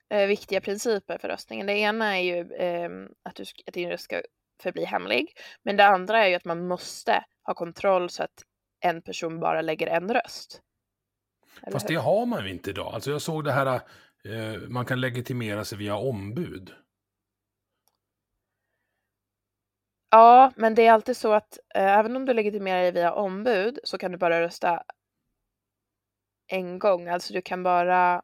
[0.09, 1.67] eh, viktiga principer för röstningen.
[1.67, 4.21] Det ena är ju ehm, att, du, att din röst ska
[4.61, 5.37] förbli hemlig.
[5.63, 8.43] Men det andra är ju att man måste ha kontroll så att
[8.79, 10.61] en person bara lägger en röst.
[11.61, 11.95] Eller Fast hur?
[11.95, 12.93] det har man ju inte idag.
[12.93, 13.81] Alltså jag såg det här,
[14.23, 16.73] eh, man kan legitimera sig via ombud.
[20.09, 23.79] Ja, men det är alltid så att eh, även om du legitimerar dig via ombud
[23.83, 24.83] så kan du bara rösta
[26.47, 27.07] en gång.
[27.07, 28.21] Alltså du kan bara,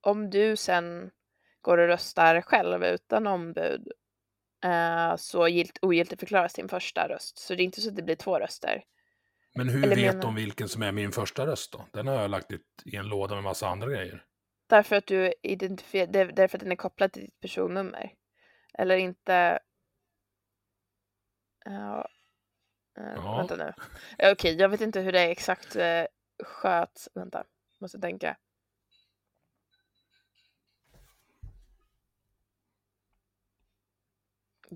[0.00, 1.10] om du sen
[1.60, 3.92] går och röstar själv utan ombud
[4.64, 7.38] eh, så gilt, ogiltigförklaras din första röst.
[7.38, 8.84] Så det är inte så att det blir två röster.
[9.54, 11.86] Men hur Eller vet menar- de vilken som är min första röst då?
[11.92, 14.24] Den har jag lagt i, en låda med massa andra grejer.
[14.66, 18.12] Därför att du identifierar, där- därför att den är kopplad till ditt personnummer.
[18.78, 19.58] Eller inte...
[21.64, 22.08] Ja.
[22.94, 23.36] Ja.
[23.36, 23.72] Vänta nu.
[24.32, 25.82] Okej, jag vet inte hur det är exakt uh,
[26.44, 27.08] sköts.
[27.14, 27.44] Vänta,
[27.80, 28.36] måste tänka.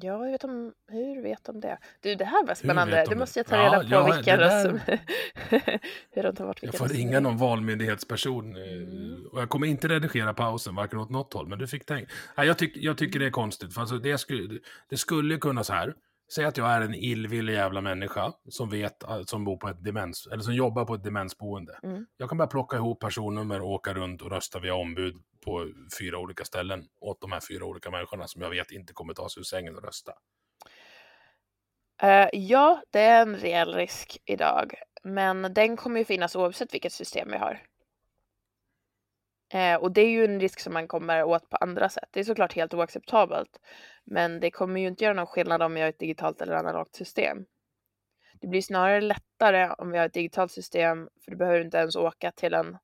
[0.02, 1.78] Ja, jag vet om, hur vet de det?
[2.00, 2.96] Du, det här var spännande.
[3.04, 4.78] de Det måste jag ta Ja, reda på ja, vilka där- som...
[6.12, 8.56] hur de tar bort Jag vilka får röster ringa någon valmyndighetsperson.
[8.56, 9.26] eh, Mm.
[9.32, 11.48] Och jag kommer inte redigera pausen, varken åt något håll.
[11.48, 12.10] Men du fick tänka.
[12.36, 13.74] Jag, tyck, jag tycker det är konstigt.
[13.74, 15.94] För alltså det, skulle, det skulle kunna så här.
[16.34, 19.84] Säg att jag är en illvillig jävla människa som vet, eh, som bor på ett
[19.84, 21.78] demens, eller som jobbar på ett demensboende.
[21.82, 22.06] Mm.
[22.16, 25.14] Jag kan bara plocka ihop personnummer och åka runt och rösta via ombud
[25.44, 25.68] på
[25.98, 29.28] fyra olika ställen åt de här fyra olika människorna som jag vet inte kommer ta
[29.28, 30.12] sig ur sängen och rösta.
[32.02, 36.92] Eh, ja, det är en reell risk idag, men den kommer ju finnas oavsett vilket
[36.92, 37.62] system vi har.
[39.56, 42.08] Eh, och det är ju en risk som man kommer åt på andra sätt.
[42.10, 43.60] Det är såklart helt oacceptabelt,
[44.04, 46.94] men det kommer ju inte göra någon skillnad om vi har ett digitalt eller analogt
[46.94, 47.38] system.
[48.40, 51.96] Det blir snarare lättare om vi har ett digitalt system, för du behöver inte ens
[51.96, 52.76] åka till en...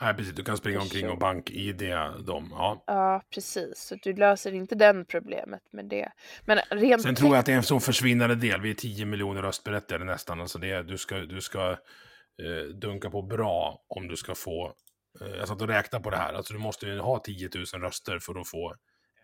[0.00, 0.34] Nej, precis.
[0.34, 1.82] Du kan springa omkring och bank-id
[2.26, 2.48] dem.
[2.50, 2.84] Ja.
[2.86, 3.78] Ja, precis.
[3.78, 6.12] Så du löser inte den problemet med det.
[6.44, 8.60] Men rent Sen tror jag att det är en sån försvinnande del.
[8.60, 10.40] Vi är 10 miljoner röstberättigade nästan.
[10.40, 14.74] Alltså det är, du ska, du ska eh, dunka på bra om du ska få...
[15.20, 16.32] Eh, jag satt och räknade på det här.
[16.34, 18.74] Alltså du måste ju ha 10 000 röster för att få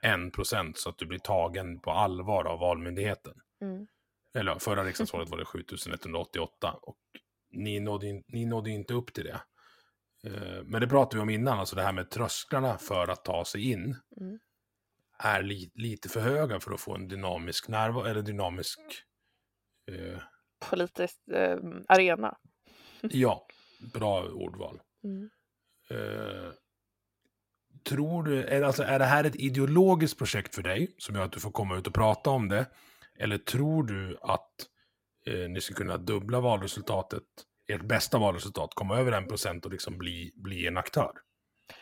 [0.03, 3.35] 1 procent så att du blir tagen på allvar av Valmyndigheten.
[3.63, 3.87] Mm.
[4.35, 6.99] Eller förra riksdagsvalet var det 7188 och
[7.53, 9.41] ni nådde, ni nådde inte upp till det.
[10.25, 13.45] Eh, Men det pratade vi om innan, alltså det här med trösklarna för att ta
[13.45, 14.39] sig in Mm.
[15.19, 18.79] är li, lite för höga för att få en dynamisk närvaro, eller dynamisk...
[19.91, 20.23] Eh,
[20.71, 22.37] politisk eh, arena.
[23.03, 23.47] ja,
[23.95, 24.81] bra ordval.
[25.05, 25.31] Mm.
[25.91, 26.53] Eh,
[27.89, 31.33] tror du, är, alltså, är det här ett ideologiskt projekt för dig som gör att
[31.33, 32.67] du får komma ut och prata om det?
[33.19, 34.51] Eller tror du att
[35.27, 37.23] eh, ni ska kunna dubbla valresultatet,
[37.73, 41.13] ert bästa valresultat, komma över en procent och liksom bli, bli en aktör?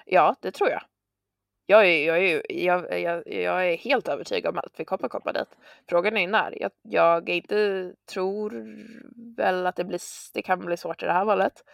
[0.06, 0.82] Ja, det tror jag.
[1.70, 5.32] Jag är, jag, är, jag, jag, jag är helt övertygad om att vi kommer komma
[5.32, 5.48] dit.
[5.88, 6.62] Frågan är ju när.
[6.62, 8.66] Jag, jag inte tror
[9.36, 10.00] väl att det, blir,
[10.34, 11.64] det kan bli svårt i det här valet.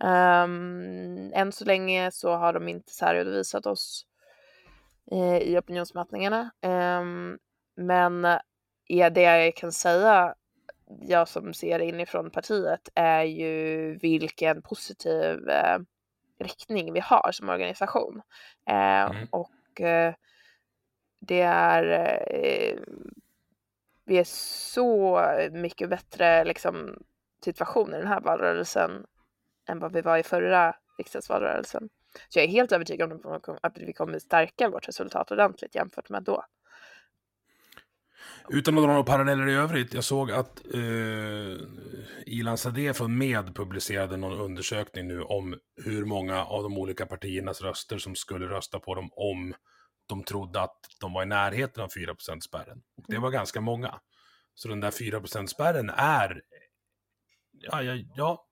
[0.00, 4.06] Um, än så länge så har de inte särredovisat oss
[5.10, 6.50] eh, i opinionsmätningarna.
[6.60, 7.38] Ehm,
[7.74, 8.26] men
[8.86, 10.34] ja, det jag kan säga,
[11.00, 15.78] jag som ser inifrån partiet, är ju vilken positiv eh,
[16.38, 18.22] riktning vi har som organisation.
[18.68, 19.28] Eh, Mm.
[19.30, 20.14] Och och eh,
[21.18, 21.84] det är
[22.30, 22.78] eh,
[24.04, 25.20] vi är så
[25.52, 27.02] mycket bättre liksom,
[27.44, 29.06] situation i den här valrörelsen
[29.68, 31.88] än vad vi var i förra riksdagsvalrörelsen.
[32.28, 36.22] Så jag är helt övertygad om att vi kommer stärka vårt resultat ordentligt jämfört med
[36.22, 36.44] då.
[38.48, 41.56] Utan att dra några paralleller i övrigt, jag såg att eh,
[42.26, 47.60] Ilan Sadeh från Med publicerade någon undersökning nu om hur många av de olika partiernas
[47.60, 49.54] röster som skulle rösta på dem om
[50.06, 52.82] de trodde att de var i närheten av 4%-spärren.
[52.96, 53.22] Och det mm.
[53.22, 54.00] var ganska många.
[54.54, 56.42] Så den där 4%-spärren är,
[57.52, 58.46] ja, ja, ja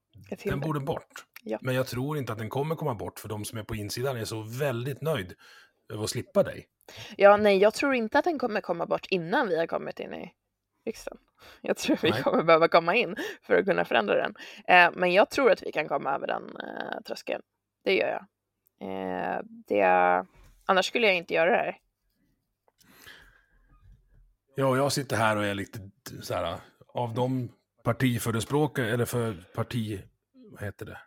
[0.44, 1.26] den borde bort.
[1.42, 1.58] Ja.
[1.62, 4.16] Men jag tror inte att den kommer komma bort, för de som är på insidan
[4.16, 5.34] är så väldigt nöjd
[5.92, 6.66] över att slippa dig.
[7.16, 10.14] Ja, nej, jag tror inte att den kommer komma bort innan vi har kommit in
[10.14, 10.32] i
[10.84, 11.18] riksdagen.
[11.60, 12.22] Jag tror vi nej.
[12.22, 14.34] kommer behöva komma in för att kunna förändra den.
[14.68, 17.42] Eh, men jag tror att vi kan komma över den eh, tröskeln.
[17.84, 18.26] Det gör jag.
[18.88, 19.84] Eh, det,
[20.66, 21.78] annars skulle jag inte göra det här.
[24.54, 25.90] Ja, jag sitter här och är lite
[26.22, 26.56] så här,
[26.88, 27.52] av de
[27.82, 30.02] partiförespråkare, eller för parti,
[30.50, 30.98] vad heter det?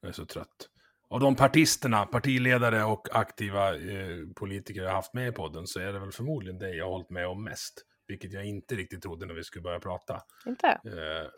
[0.00, 0.68] Jag är så trött.
[1.08, 5.92] Av de partisterna, partiledare och aktiva eh, politiker jag haft med i podden så är
[5.92, 7.84] det väl förmodligen det jag har hållit med om mest.
[8.06, 10.22] Vilket jag inte riktigt trodde när vi skulle börja prata.
[10.46, 10.68] Inte?
[10.68, 11.30] Eh,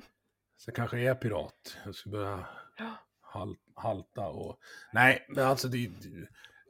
[0.56, 1.76] så jag kanske är pirat.
[1.84, 2.46] Jag ska börja
[3.20, 4.58] hal halta och...
[4.92, 5.90] Nej, men alltså det,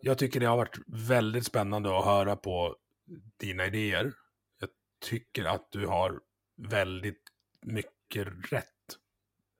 [0.01, 2.77] jag tycker det har varit väldigt spännande att höra på
[3.41, 4.13] dina idéer.
[4.59, 4.69] Jag
[5.01, 6.21] tycker att du har
[6.57, 7.23] väldigt
[7.67, 8.99] mycket rätt.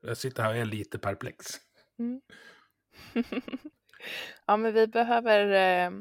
[0.01, 1.45] Jag sitter här och är lite perplex.
[1.99, 2.21] Mm.
[4.45, 5.91] ja, men vi behöver eh,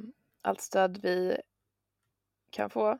[0.42, 1.40] allt stöd vi
[2.50, 2.98] kan få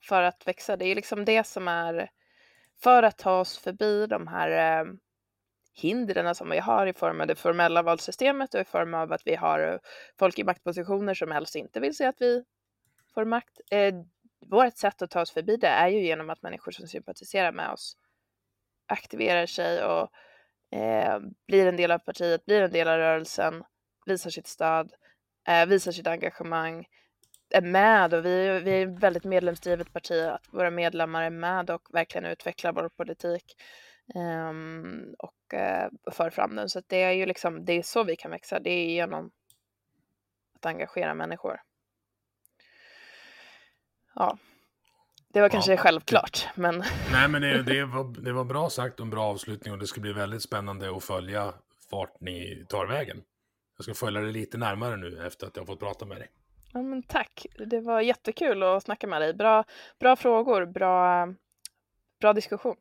[0.00, 0.76] för att växa.
[0.76, 2.10] Det är liksom det som är
[2.82, 4.92] för att ta oss förbi de här eh,
[5.74, 9.26] hindren som vi har i form av det formella valsystemet och i form av att
[9.26, 9.78] vi har eh,
[10.18, 12.44] folk i maktpositioner som helst inte vill se att vi
[13.14, 13.60] får makt.
[13.70, 13.94] Eh,
[14.46, 17.70] vårt sätt att ta oss förbi det är ju genom att människor som sympatiserar med
[17.70, 17.96] oss
[18.92, 20.10] aktiverar sig och
[20.78, 23.64] eh, blir en del av partiet, blir en del av rörelsen,
[24.06, 24.92] visar sitt stöd,
[25.48, 26.86] eh, visar sitt engagemang,
[27.50, 31.70] är med och vi, vi är ett väldigt medlemsdrivet parti, att våra medlemmar är med
[31.70, 33.44] och verkligen utvecklar vår politik
[34.14, 34.52] eh,
[35.18, 36.68] och eh, för fram den.
[36.68, 39.30] Så att det är ju liksom, det är så vi kan växa, det är genom
[40.54, 41.60] att engagera människor.
[44.14, 44.38] Ja,
[45.32, 46.84] det var kanske ja, självklart, men...
[47.12, 49.86] Nej, men det, det, var, det var bra sagt och en bra avslutning och det
[49.86, 51.54] ska bli väldigt spännande att följa
[51.90, 53.22] vart ni tar vägen.
[53.76, 56.28] Jag ska följa det lite närmare nu efter att jag fått prata med dig.
[56.72, 57.46] Ja, men tack.
[57.66, 59.34] Det var jättekul att snacka med dig.
[59.34, 59.64] Bra,
[60.00, 61.28] bra frågor, bra,
[62.20, 62.76] bra diskussion.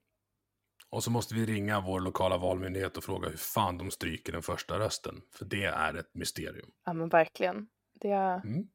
[0.90, 4.42] Och så måste vi ringa vår lokala valmyndighet och fråga hur fan de stryker den
[4.42, 5.22] första rösten.
[5.32, 6.72] För det är ett mysterium.
[6.86, 7.68] Ja, men verkligen.
[7.94, 8.68] Det, mm.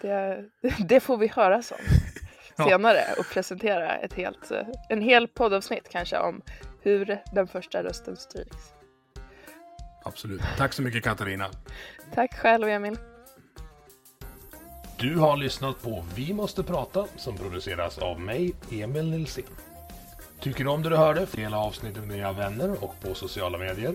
[0.00, 0.44] det,
[0.88, 1.78] det får vi höra som
[2.64, 4.52] senare och presentera ett helt,
[4.88, 6.42] en hel poddavsnitt kanske om
[6.82, 8.56] hur den första rösten stryks.
[10.04, 10.42] Absolut.
[10.56, 11.46] Tack så mycket Katarina.
[12.14, 12.98] Tack själv Emil.
[14.96, 19.44] Du har lyssnat på Vi måste prata som produceras av mig, Emil Nilsson.
[20.40, 21.26] Tycker du om det du hörde?
[21.32, 23.94] Dela avsnittet med dina vänner och på sociala medier.